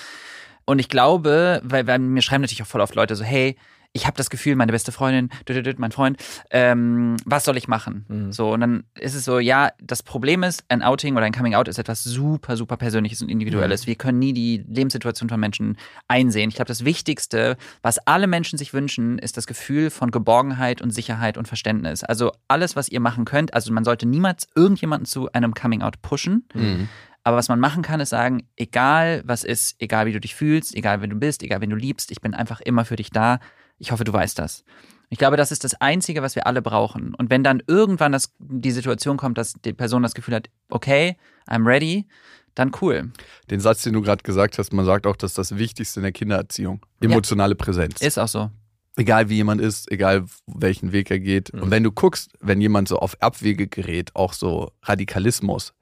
[0.65, 3.57] Und ich glaube, weil, weil mir schreiben natürlich auch voll oft Leute so, hey,
[3.95, 5.29] ich habe das Gefühl, meine beste Freundin,
[5.77, 6.17] mein Freund,
[6.51, 8.07] ähm, was soll ich machen?
[8.09, 8.33] Mhm.
[8.33, 11.55] So, und dann ist es so, ja, das Problem ist, ein Outing oder ein Coming
[11.55, 13.87] Out ist etwas super, super Persönliches und Individuelles.
[13.87, 15.77] Wir können nie die Lebenssituation von Menschen
[16.09, 16.49] einsehen.
[16.49, 20.91] Ich glaube, das Wichtigste, was alle Menschen sich wünschen, ist das Gefühl von Geborgenheit und
[20.91, 22.03] Sicherheit und Verständnis.
[22.03, 26.01] Also alles, was ihr machen könnt, also man sollte niemals irgendjemanden zu einem Coming Out
[26.01, 26.47] pushen.
[26.55, 26.89] Mhm.
[27.25, 30.75] Aber was man machen kann, ist sagen, egal was ist, egal wie du dich fühlst,
[30.75, 33.39] egal wer du bist, egal wen du liebst, ich bin einfach immer für dich da.
[33.83, 34.65] Ich hoffe, du weißt das.
[35.11, 37.17] Ich glaube, das ist das Einzige, was wir alle brauchen.
[37.17, 41.17] Und wenn dann irgendwann das, die Situation kommt, dass die Person das Gefühl hat, okay,
[41.49, 42.07] I'm ready,
[42.55, 43.11] dann cool.
[43.51, 46.13] Den Satz, den du gerade gesagt hast, man sagt auch, dass das Wichtigste in der
[46.13, 48.01] Kindererziehung emotionale Präsenz.
[48.01, 48.51] Ist auch so.
[48.97, 51.53] egal wie jemand ist, egal welchen Weg er geht.
[51.53, 51.63] Mhm.
[51.63, 55.75] Und wenn du guckst, wenn jemand so auf Abwege gerät, auch so Radikalismus,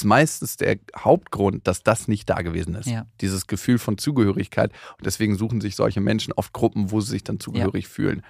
[0.00, 2.86] ist meistens der Hauptgrund, dass das nicht da gewesen ist.
[2.86, 3.06] Ja.
[3.20, 4.70] Dieses Gefühl von Zugehörigkeit.
[4.98, 8.22] Und deswegen suchen sich solche Menschen oft Gruppen, wo sie sich dann zugehörig fühlen.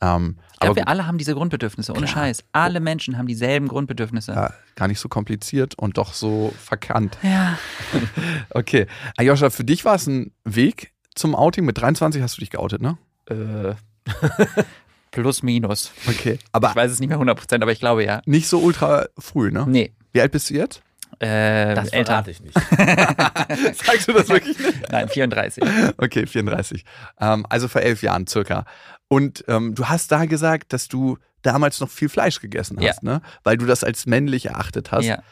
[0.00, 2.24] Ähm, Ich aber glaube, wir alle haben diese Grundbedürfnisse, ohne Klar.
[2.24, 2.44] Scheiß.
[2.52, 4.32] Alle Menschen haben dieselben Grundbedürfnisse.
[4.32, 7.18] ja, gar nicht so kompliziert und doch so verkannt.
[7.22, 7.58] Ja.
[8.50, 8.86] Okay.
[9.16, 11.64] Ayosha, für dich war es ein Weg zum Outing.
[11.64, 12.98] Mit 23 hast du dich geoutet, ne?
[13.26, 13.74] Äh,
[15.10, 15.92] plus, minus.
[16.08, 16.38] Okay.
[16.52, 18.20] Aber Ich weiß es nicht mehr 100%, aber ich glaube ja.
[18.26, 19.64] nicht so ultra früh, ne?
[19.68, 19.92] Nee.
[20.12, 20.82] Wie alt bist du jetzt?
[21.22, 22.12] Äh, Das älter.
[22.12, 22.54] verrate ich nicht.
[23.84, 24.90] Sagst du das wirklich nicht?
[24.90, 25.62] Nein, 34.
[25.98, 26.84] Okay, 34.
[27.20, 28.64] Ähm, also vor elf Jahren circa.
[29.08, 33.10] Und ähm, du hast da gesagt, dass du damals noch viel Fleisch gegessen hast, Ja.
[33.14, 33.22] ne?
[33.44, 35.04] Weil du das als männlich erachtet hast.
[35.04, 35.22] Ja,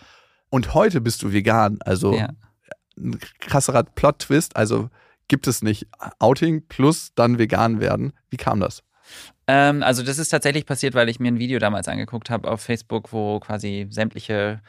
[0.48, 1.78] Und heute bist du vegan.
[1.84, 2.28] Also ja.
[2.98, 4.56] ein krasserer Plot-Twist.
[4.56, 4.90] Also
[5.28, 5.86] gibt es nicht
[6.18, 8.12] Outing plus dann vegan werden.
[8.30, 8.82] Wie kam das?
[9.52, 12.60] Ähm, also das ist tatsächlich passiert, weil ich mir ein Video damals angeguckt habe auf
[12.60, 14.60] Facebook, wo quasi sämtliche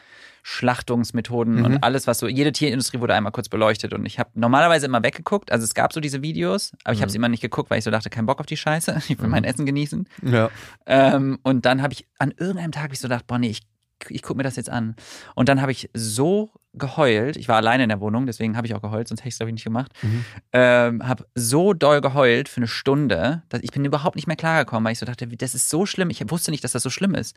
[0.43, 1.65] Schlachtungsmethoden Mhm.
[1.65, 5.03] und alles, was so, jede Tierindustrie wurde einmal kurz beleuchtet und ich habe normalerweise immer
[5.03, 7.11] weggeguckt, also es gab so diese Videos, aber ich habe Mhm.
[7.11, 9.25] sie immer nicht geguckt, weil ich so dachte, kein Bock auf die Scheiße, ich will
[9.27, 9.32] Mhm.
[9.32, 10.07] mein Essen genießen.
[10.23, 10.49] Ja.
[10.86, 13.61] Ähm, und dann habe ich an irgendeinem Tag ich so gedacht, boah nee, ich,
[14.10, 14.95] ich gucke mir das jetzt an.
[15.36, 18.74] Und dann habe ich so geheult, ich war alleine in der Wohnung, deswegen habe ich
[18.74, 20.26] auch geheult, sonst hätte ich es glaube ich nicht gemacht Mhm.
[20.54, 24.86] ähm, habe so doll geheult für eine Stunde, dass ich bin überhaupt nicht mehr klargekommen,
[24.86, 26.10] weil ich so dachte, das ist so schlimm.
[26.10, 27.36] Ich wusste nicht, dass das so schlimm ist.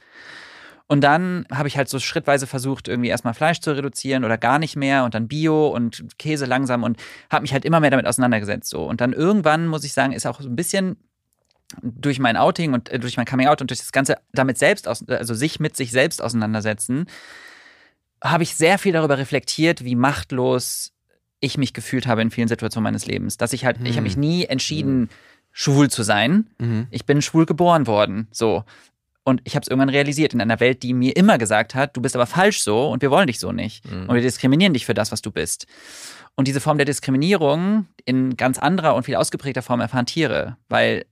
[0.86, 4.58] Und dann habe ich halt so schrittweise versucht, irgendwie erstmal Fleisch zu reduzieren oder gar
[4.58, 6.98] nicht mehr und dann Bio und Käse langsam und
[7.30, 8.68] habe mich halt immer mehr damit auseinandergesetzt.
[8.68, 8.84] So.
[8.84, 10.96] Und dann irgendwann, muss ich sagen, ist auch so ein bisschen
[11.82, 14.88] durch mein Outing und äh, durch mein Coming Out und durch das Ganze damit selbst,
[14.88, 17.06] aus, also sich mit sich selbst auseinandersetzen,
[18.22, 20.92] habe ich sehr viel darüber reflektiert, wie machtlos
[21.40, 23.36] ich mich gefühlt habe in vielen Situationen meines Lebens.
[23.36, 25.10] Dass ich halt, ich habe mich nie entschieden,
[25.52, 26.48] schwul zu sein.
[26.58, 26.86] Mhm.
[26.90, 28.28] Ich bin schwul geboren worden.
[28.30, 28.64] So.
[29.24, 32.02] Und ich habe es irgendwann realisiert in einer Welt, die mir immer gesagt hat, du
[32.02, 33.90] bist aber falsch so und wir wollen dich so nicht.
[33.90, 34.08] Mhm.
[34.08, 35.66] Und wir diskriminieren dich für das, was du bist.
[36.34, 41.06] Und diese Form der Diskriminierung in ganz anderer und viel ausgeprägter Form erfahren Tiere, weil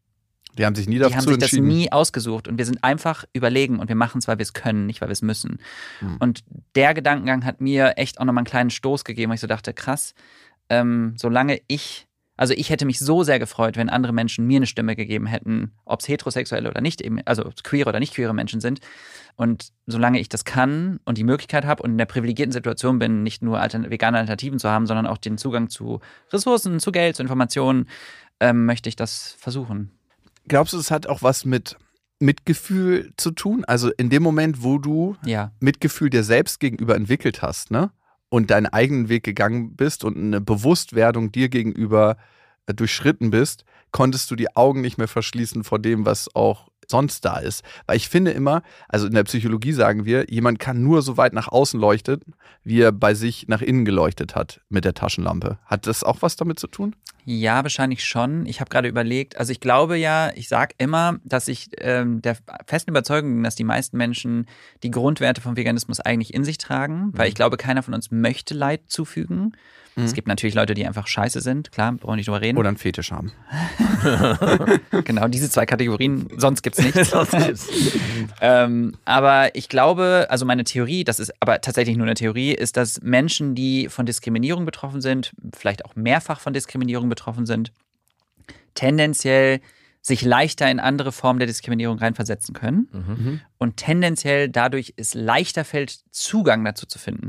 [0.59, 1.69] Die haben sich nie die dazu haben sich das entschieden.
[1.69, 4.87] nie ausgesucht und wir sind einfach überlegen und wir machen es, weil wir es können,
[4.87, 5.59] nicht weil wir es müssen.
[6.01, 6.17] Mhm.
[6.19, 6.45] Und
[6.75, 9.73] der Gedankengang hat mir echt auch nochmal einen kleinen Stoß gegeben, weil ich so dachte,
[9.73, 10.15] krass,
[10.69, 14.67] ähm, solange ich, also ich hätte mich so sehr gefreut, wenn andere Menschen mir eine
[14.67, 18.61] Stimme gegeben hätten, ob es heterosexuelle oder nicht, eben, also queere oder nicht queere Menschen
[18.61, 18.81] sind.
[19.37, 23.23] Und solange ich das kann und die Möglichkeit habe und in der privilegierten Situation bin,
[23.23, 26.01] nicht nur altern vegane Alternativen zu haben, sondern auch den Zugang zu
[26.31, 27.89] Ressourcen, zu Geld, zu Informationen,
[28.41, 29.91] ähm, möchte ich das versuchen.
[30.49, 31.77] Glaubst du, es hat auch was mit
[32.19, 33.65] Mitgefühl zu tun?
[33.65, 35.53] Also in dem Moment, wo du Ja.
[35.61, 37.91] Mitgefühl dir selbst gegenüber entwickelt hast, ne?
[38.29, 42.17] Und deinen eigenen Weg gegangen bist und eine Bewusstwerdung dir gegenüber
[42.67, 47.25] äh, durchschritten bist, konntest du die Augen nicht mehr verschließen vor dem, was auch sonst
[47.25, 47.65] da ist.
[47.87, 51.33] Weil ich finde immer, also in der Psychologie sagen wir, jemand kann nur so weit
[51.33, 52.21] nach außen leuchten,
[52.63, 55.59] wie er bei sich nach innen geleuchtet hat mit der Taschenlampe.
[55.67, 56.95] Hat das auch was damit zu tun?
[57.25, 58.47] Ja, wahrscheinlich schon.
[58.47, 62.37] Ich habe gerade überlegt, also ich glaube ja, ich sage immer, dass ich ähm, der
[62.67, 64.47] festen Überzeugung bin, dass die meisten Menschen
[64.83, 68.55] die Grundwerte vom Veganismus eigentlich in sich tragen, weil ich glaube, keiner von uns möchte
[68.55, 69.57] Leid zufügen.
[69.95, 72.57] Es gibt natürlich Leute, die einfach scheiße sind, klar, brauchen wir nicht drüber reden.
[72.57, 73.33] Oder einen Fetisch haben?
[75.05, 77.13] Genau, diese zwei Kategorien, sonst gibt's nichts.
[78.41, 82.77] ähm, aber ich glaube, also meine Theorie, das ist aber tatsächlich nur eine Theorie, ist,
[82.77, 87.73] dass Menschen, die von Diskriminierung betroffen sind, vielleicht auch mehrfach von Diskriminierung betroffen sind,
[88.75, 89.61] tendenziell
[90.01, 93.41] sich leichter in andere Formen der Diskriminierung reinversetzen können Mhm.
[93.59, 97.29] und tendenziell dadurch es leichter fällt, Zugang dazu zu finden.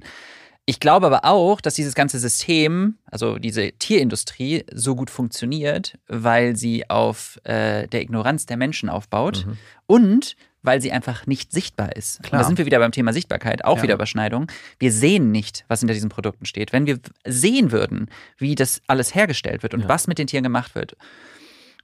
[0.66, 6.56] Ich glaube aber auch, dass dieses ganze System, also diese Tierindustrie, so gut funktioniert, weil
[6.56, 9.58] sie auf äh, der Ignoranz der Menschen aufbaut Mhm.
[9.88, 10.36] und
[10.66, 12.20] weil sie einfach nicht sichtbar ist.
[12.20, 12.42] Und Klar.
[12.42, 13.84] da sind wir wieder beim Thema Sichtbarkeit, auch Ja.
[13.84, 14.48] wieder Überschneidung.
[14.80, 16.72] Wir sehen nicht, was hinter diesen Produkten steht.
[16.72, 19.90] Wenn wir sehen würden, wie das alles hergestellt wird und Ja.
[19.90, 20.96] was mit den Tieren gemacht wird,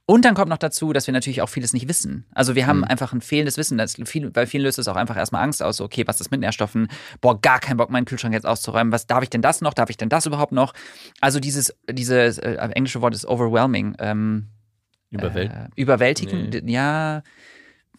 [0.06, 2.26] und dann kommt noch dazu, dass wir natürlich auch vieles nicht wissen.
[2.34, 2.84] Also wir haben Mhm.
[2.84, 3.78] einfach ein fehlendes Wissen.
[3.78, 5.76] Das viel, bei vielen löst es auch einfach erstmal Angst aus.
[5.76, 6.88] So, okay, was ist mit Nährstoffen?
[7.20, 8.92] Boah, gar keinen Bock, meinen Kühlschrank jetzt auszuräumen.
[8.92, 9.72] Was darf ich denn das noch?
[9.72, 10.72] Darf ich denn das überhaupt noch?
[11.20, 13.94] Also dieses, dieses äh, englische Wort ist overwhelming.
[14.00, 14.48] Ähm,
[15.10, 15.54] Überwältigt.
[15.56, 16.72] äh, überwältigend, Nee.
[16.72, 17.22] ja.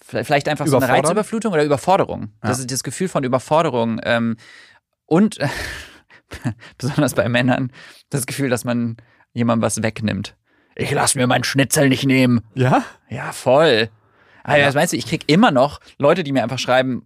[0.04, 0.90] Vielleicht einfach so eine?
[0.90, 2.32] Reizüberflutung oder Überforderung.
[2.42, 2.62] Das Ja.
[2.64, 4.00] ist das Gefühl von Überforderung.
[4.04, 4.36] Ähm,
[5.06, 5.38] und
[6.78, 7.72] besonders bei Männern
[8.10, 8.98] das Gefühl, dass man
[9.34, 10.36] jemandem was wegnimmt.
[10.82, 12.42] Ich lass mir meinen Schnitzel nicht nehmen.
[12.56, 12.84] Ja?
[13.10, 13.90] Ja, voll.
[14.44, 17.06] Also, was meinst du, ich krieg immer noch Leute, die mir einfach schreiben,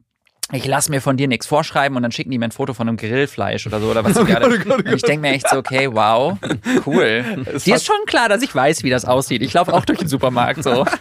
[0.52, 2.88] ich lass mir von dir nichts vorschreiben und dann schicken die mir ein Foto von
[2.88, 4.60] einem Grillfleisch oder so oder was gerade.
[4.60, 6.38] Gott, oh Gott, oh ich denke mir echt so, okay, wow,
[6.86, 7.26] cool.
[7.54, 9.42] Es Dir ist schon klar, dass ich weiß, wie das aussieht.
[9.42, 10.86] Ich laufe auch durch den Supermarkt so.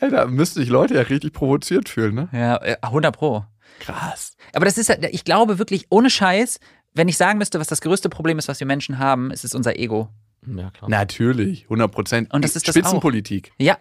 [0.00, 2.28] Ey, da müssten sich Leute ja richtig provoziert fühlen, ne?
[2.32, 3.44] Ja, äh, 100 pro.
[3.80, 4.36] Krass.
[4.54, 6.60] Aber das ist, halt- ich glaube wirklich, ohne Scheiß,
[6.94, 9.54] wenn ich sagen müsste, was das größte Problem ist, was wir Menschen haben, ist es
[9.54, 10.08] unser Ego.
[10.46, 10.90] Ja, klar.
[10.90, 12.32] Natürlich, 100 Prozent.
[12.34, 13.52] Und das ist das Spitzenpolitik.
[13.58, 13.78] Ja,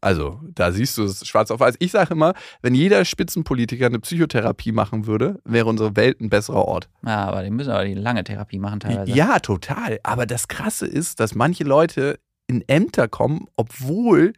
[0.00, 1.76] Also, da siehst du es schwarz auf weiß.
[1.78, 6.64] Ich sage immer, wenn jeder Spitzenpolitiker eine Psychotherapie machen würde, wäre unsere Welt ein besserer
[6.64, 6.88] Ort.
[7.06, 9.12] ja aber die müssen aber die lange Therapie machen teilweise.
[9.12, 10.00] Ja, total.
[10.02, 12.18] Aber das Krasse ist, dass manche Leute
[12.48, 14.32] in Ämter kommen, obwohl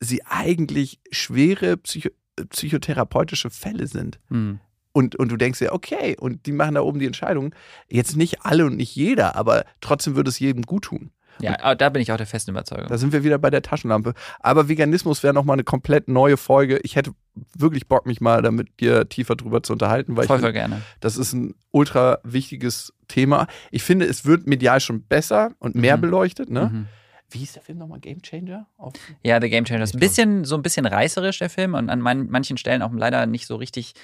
[0.00, 2.10] sie eigentlich schwere Psycho
[2.50, 4.18] psychotherapeutische Fälle sind.
[4.28, 4.60] Hm.
[4.96, 7.54] Und, und du denkst dir, okay, und die machen da oben die Entscheidung.
[7.88, 11.10] Jetzt nicht alle und nicht jeder, aber trotzdem würde es jedem gut tun.
[11.38, 12.86] Ja, da bin ich auch der festen Überzeugung.
[12.88, 14.14] Da sind wir wieder bei der Taschenlampe.
[14.40, 16.78] Aber Veganismus wäre nochmal eine komplett neue Folge.
[16.82, 17.10] Ich hätte
[17.54, 20.80] wirklich Bock, mich mal damit dir tiefer drüber zu unterhalten, weil voll, ich voll gerne.
[21.00, 23.48] das ist ein ultra wichtiges Thema.
[23.70, 26.00] Ich finde, es wird medial schon besser und mehr Mhm.
[26.00, 26.48] beleuchtet.
[26.48, 26.70] Ne?
[26.72, 26.86] Mhm.
[27.30, 27.98] Wie hieß der Film nochmal?
[28.00, 28.66] Game Changer?
[28.76, 29.82] Auf Ja, The Game Changer.
[29.82, 32.92] Ist ein bisschen, so ein bisschen reißerisch, der Film, und an man, manchen Stellen auch
[32.92, 33.94] leider nicht so richtig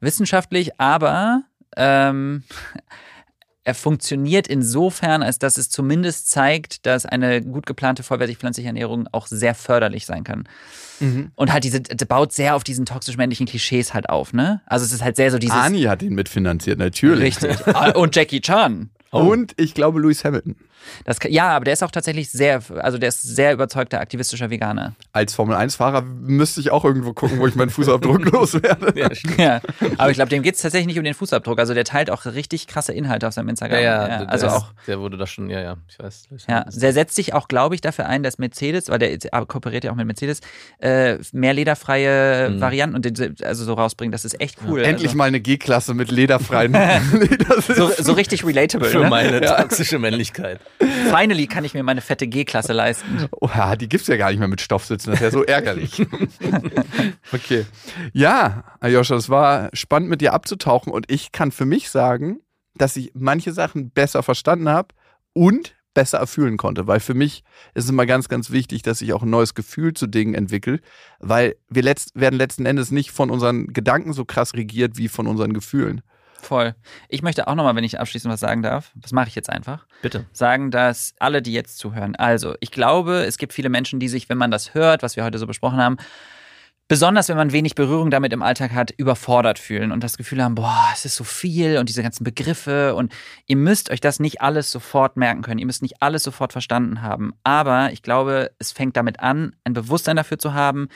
[0.00, 1.42] wissenschaftlich, aber
[1.76, 2.44] ähm,
[3.64, 9.08] er funktioniert insofern, als dass es zumindest zeigt, dass eine gut geplante vollwertig pflanzliche Ernährung
[9.12, 10.48] auch sehr förderlich sein kann.
[11.00, 11.32] Mhm.
[11.34, 14.62] Und halt diese, der baut sehr auf diesen toxisch-männlichen Klischees halt auf, ne?
[14.66, 15.54] Also es ist halt sehr so dieses.
[15.54, 17.42] Ani hat ihn mitfinanziert, natürlich.
[17.42, 17.66] Richtig.
[17.94, 18.88] Und Jackie Chan.
[19.10, 20.56] Und ich glaube Lewis Hamilton.
[21.04, 24.94] Das, ja, aber der ist auch tatsächlich sehr, also der ist sehr überzeugter aktivistischer Veganer.
[25.12, 28.98] Als Formel-1-Fahrer müsste ich auch irgendwo gucken, wo ich meinen Fußabdruck loswerde.
[28.98, 29.38] Ja, stimmt.
[29.38, 29.60] Ja,
[29.98, 31.58] aber ich glaube, dem geht es tatsächlich nicht um den Fußabdruck.
[31.58, 33.82] Also der teilt auch richtig krasse Inhalte auf seinem Ja, Instagram.
[33.82, 34.72] ja, der, also ist- auch.
[34.86, 36.28] Der wurde da schon, ja, ja, ich weiß.
[36.48, 39.84] Ja, der setzt sich auch, glaube ich, dafür ein, dass Mercedes, weil der aber kooperiert
[39.84, 40.40] ja auch mit Mercedes,
[40.80, 42.60] äh, mehr lederfreie Mhm.
[42.60, 44.12] Varianten und den, also so rausbringt.
[44.14, 44.82] Das ist echt cool.
[44.82, 46.74] Endlich also, mal eine G-Klasse mit lederfreien
[47.76, 48.88] so, so richtig relatable.
[48.88, 49.10] Für ne?
[49.10, 50.60] meine toxische Männlichkeit.
[51.10, 53.28] Finally kann ich mir meine fette G-Klasse leisten.
[53.32, 55.10] Oh, ja, die gibt's ja gar nicht mehr mit Stoffsitzen.
[55.10, 56.06] Das ist ja so ärgerlich.
[57.32, 57.66] okay.
[58.12, 62.40] Ja, Aljoscha, es war spannend mit dir abzutauchen und ich kann für mich sagen,
[62.74, 64.94] dass ich manche Sachen besser verstanden habe
[65.32, 67.42] und besser erfühlen konnte, weil für mich
[67.74, 70.78] ist es immer ganz, ganz wichtig, dass ich auch ein neues Gefühl zu Dingen entwickle,
[71.18, 75.26] weil wir letzt, werden letzten Endes nicht von unseren Gedanken so krass regiert wie von
[75.26, 76.02] unseren Gefühlen.
[76.40, 76.74] Voll.
[77.08, 79.86] Ich möchte auch nochmal, wenn ich abschließend was sagen darf, das mache ich jetzt einfach,
[80.02, 80.26] Bitte.
[80.32, 84.28] sagen, dass alle, die jetzt zuhören, also ich glaube, es gibt viele Menschen, die sich,
[84.28, 85.96] wenn man das hört, was wir heute so besprochen haben,
[86.86, 90.54] besonders wenn man wenig Berührung damit im Alltag hat, überfordert fühlen und das Gefühl haben,
[90.54, 93.12] boah, es ist so viel und diese ganzen Begriffe und
[93.46, 97.02] ihr müsst euch das nicht alles sofort merken können, ihr müsst nicht alles sofort verstanden
[97.02, 100.88] haben, aber ich glaube, es fängt damit an, ein Bewusstsein dafür zu haben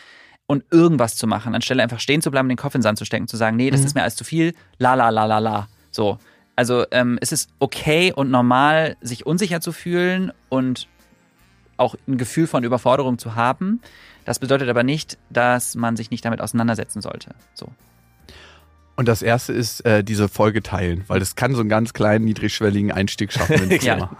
[0.52, 3.06] und irgendwas zu machen, anstelle einfach stehen zu bleiben, den Kopf in den Sand zu
[3.06, 5.68] stecken, zu sagen, nee, das ist mir alles zu viel, la la la la la,
[5.90, 6.18] so.
[6.56, 10.86] Also ähm, es ist okay und normal, sich unsicher zu fühlen und
[11.78, 13.80] auch ein Gefühl von Überforderung zu haben.
[14.26, 17.34] Das bedeutet aber nicht, dass man sich nicht damit auseinandersetzen sollte.
[17.54, 17.68] So.
[18.96, 22.26] Und das erste ist äh, diese Folge teilen, weil das kann so einen ganz kleinen,
[22.26, 24.10] niedrigschwelligen Einstieg schaffen ins Ja.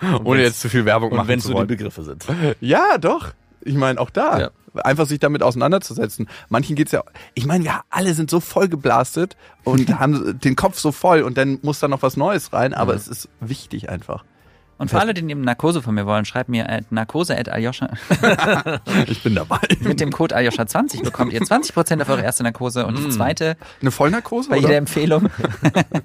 [0.00, 0.24] Thema.
[0.24, 1.68] Ohne jetzt zu viel Werbung Und machen wenn zu so die wollen.
[1.68, 2.24] Begriffe sind.
[2.62, 3.34] Ja, doch.
[3.60, 4.40] Ich meine, auch da.
[4.40, 4.50] Ja.
[4.74, 6.28] Einfach sich damit auseinanderzusetzen.
[6.48, 7.02] Manchen geht's ja,
[7.34, 11.36] ich meine, wir alle sind so voll geblastet und haben den Kopf so voll und
[11.36, 14.24] dann muss da noch was Neues rein, aber es ist wichtig einfach.
[14.78, 17.88] Und für alle, die eben Narkose von mir wollen, schreibt mir at narkose at aljoscha.
[19.06, 19.60] Ich bin dabei.
[19.78, 23.92] Mit dem Code aljoscha20 bekommt ihr 20% auf eure erste Narkose und die zweite Eine
[23.92, 24.48] Vollnarkose?
[24.50, 24.76] bei jeder Oder?
[24.78, 25.30] Empfehlung.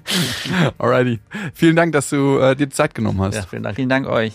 [0.78, 1.18] Alrighty.
[1.54, 3.34] Vielen Dank, dass du äh, dir Zeit genommen hast.
[3.34, 3.74] Ja, vielen Dank.
[3.74, 4.32] Vielen Dank euch.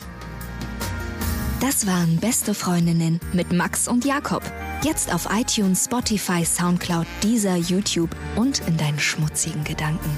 [1.64, 4.44] Das waren Beste Freundinnen mit Max und Jakob.
[4.84, 10.18] Jetzt auf iTunes, Spotify, Soundcloud, Deezer, YouTube und in deinen schmutzigen Gedanken.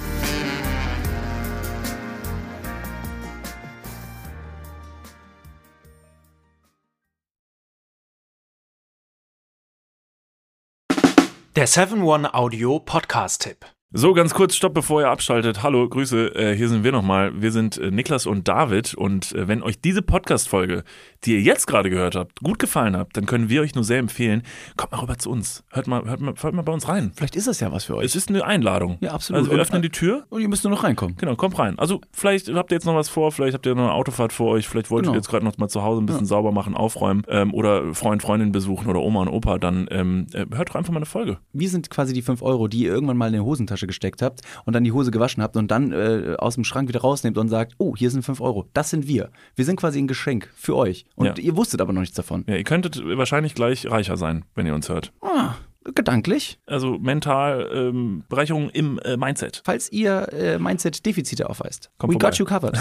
[11.55, 13.74] Der 7-One Audio Podcast-Tipp.
[13.93, 15.63] So, ganz kurz, stopp, bevor ihr abschaltet.
[15.63, 17.39] Hallo, Grüße, äh, hier sind wir nochmal.
[17.41, 20.83] Wir sind äh, Niklas und David und äh, wenn euch diese Podcast-Folge,
[21.23, 23.99] die ihr jetzt gerade gehört habt, gut gefallen hat, dann können wir euch nur sehr
[23.99, 24.41] empfehlen,
[24.75, 25.63] kommt mal rüber zu uns.
[25.71, 27.13] Hört mal, hört mal, hört mal bei uns rein.
[27.15, 28.05] Vielleicht ist das ja was für euch.
[28.05, 28.97] Es ist eine Einladung.
[28.99, 29.43] Ja, absolut.
[29.43, 30.25] Also wir öffnen die Tür.
[30.29, 31.15] Und ihr müsst nur noch reinkommen.
[31.15, 31.79] Genau, kommt rein.
[31.79, 34.49] Also vielleicht habt ihr jetzt noch was vor, vielleicht habt ihr noch eine Autofahrt vor
[34.51, 35.13] euch, vielleicht wollt Genau.
[35.13, 38.21] ihr jetzt gerade noch mal zu Hause ein bisschen sauber machen, aufräumen ähm, oder Freund,
[38.23, 41.37] Freundin besuchen oder Oma und Opa, dann ähm, äh, hört doch einfach mal eine Folge.
[41.53, 43.39] Wir sind quasi die 5 Euro, die ihr irgendwann mal in die
[43.85, 46.89] Hosentasche gesteckt habt und dann die Hose gewaschen habt und dann äh, aus dem Schrank
[46.89, 48.65] wieder rausnehmt und sagt, oh, hier sind 5 Euro.
[48.73, 49.29] Das sind wir.
[49.55, 51.05] Wir sind quasi ein Geschenk für euch.
[51.15, 51.43] Und Ja.
[51.43, 52.43] ihr wusstet aber noch nichts davon.
[52.47, 55.13] Ja, ihr könntet wahrscheinlich gleich reicher sein, wenn ihr uns hört.
[55.21, 55.55] Ah,
[55.93, 56.59] gedanklich.
[56.65, 59.61] Also mental ähm, Bereicherung im äh, Mindset.
[59.65, 61.91] Falls ihr äh, Mindset-Defizite aufweist.
[61.97, 62.29] Kommt We vorbei.
[62.29, 62.77] got you covered.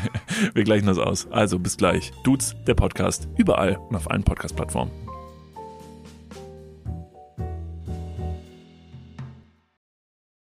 [0.54, 1.26] Wir gleichen das aus.
[1.30, 2.12] Also bis gleich.
[2.24, 5.03] Dudes, der Podcast, überall und auf allen Podcast-Plattformen.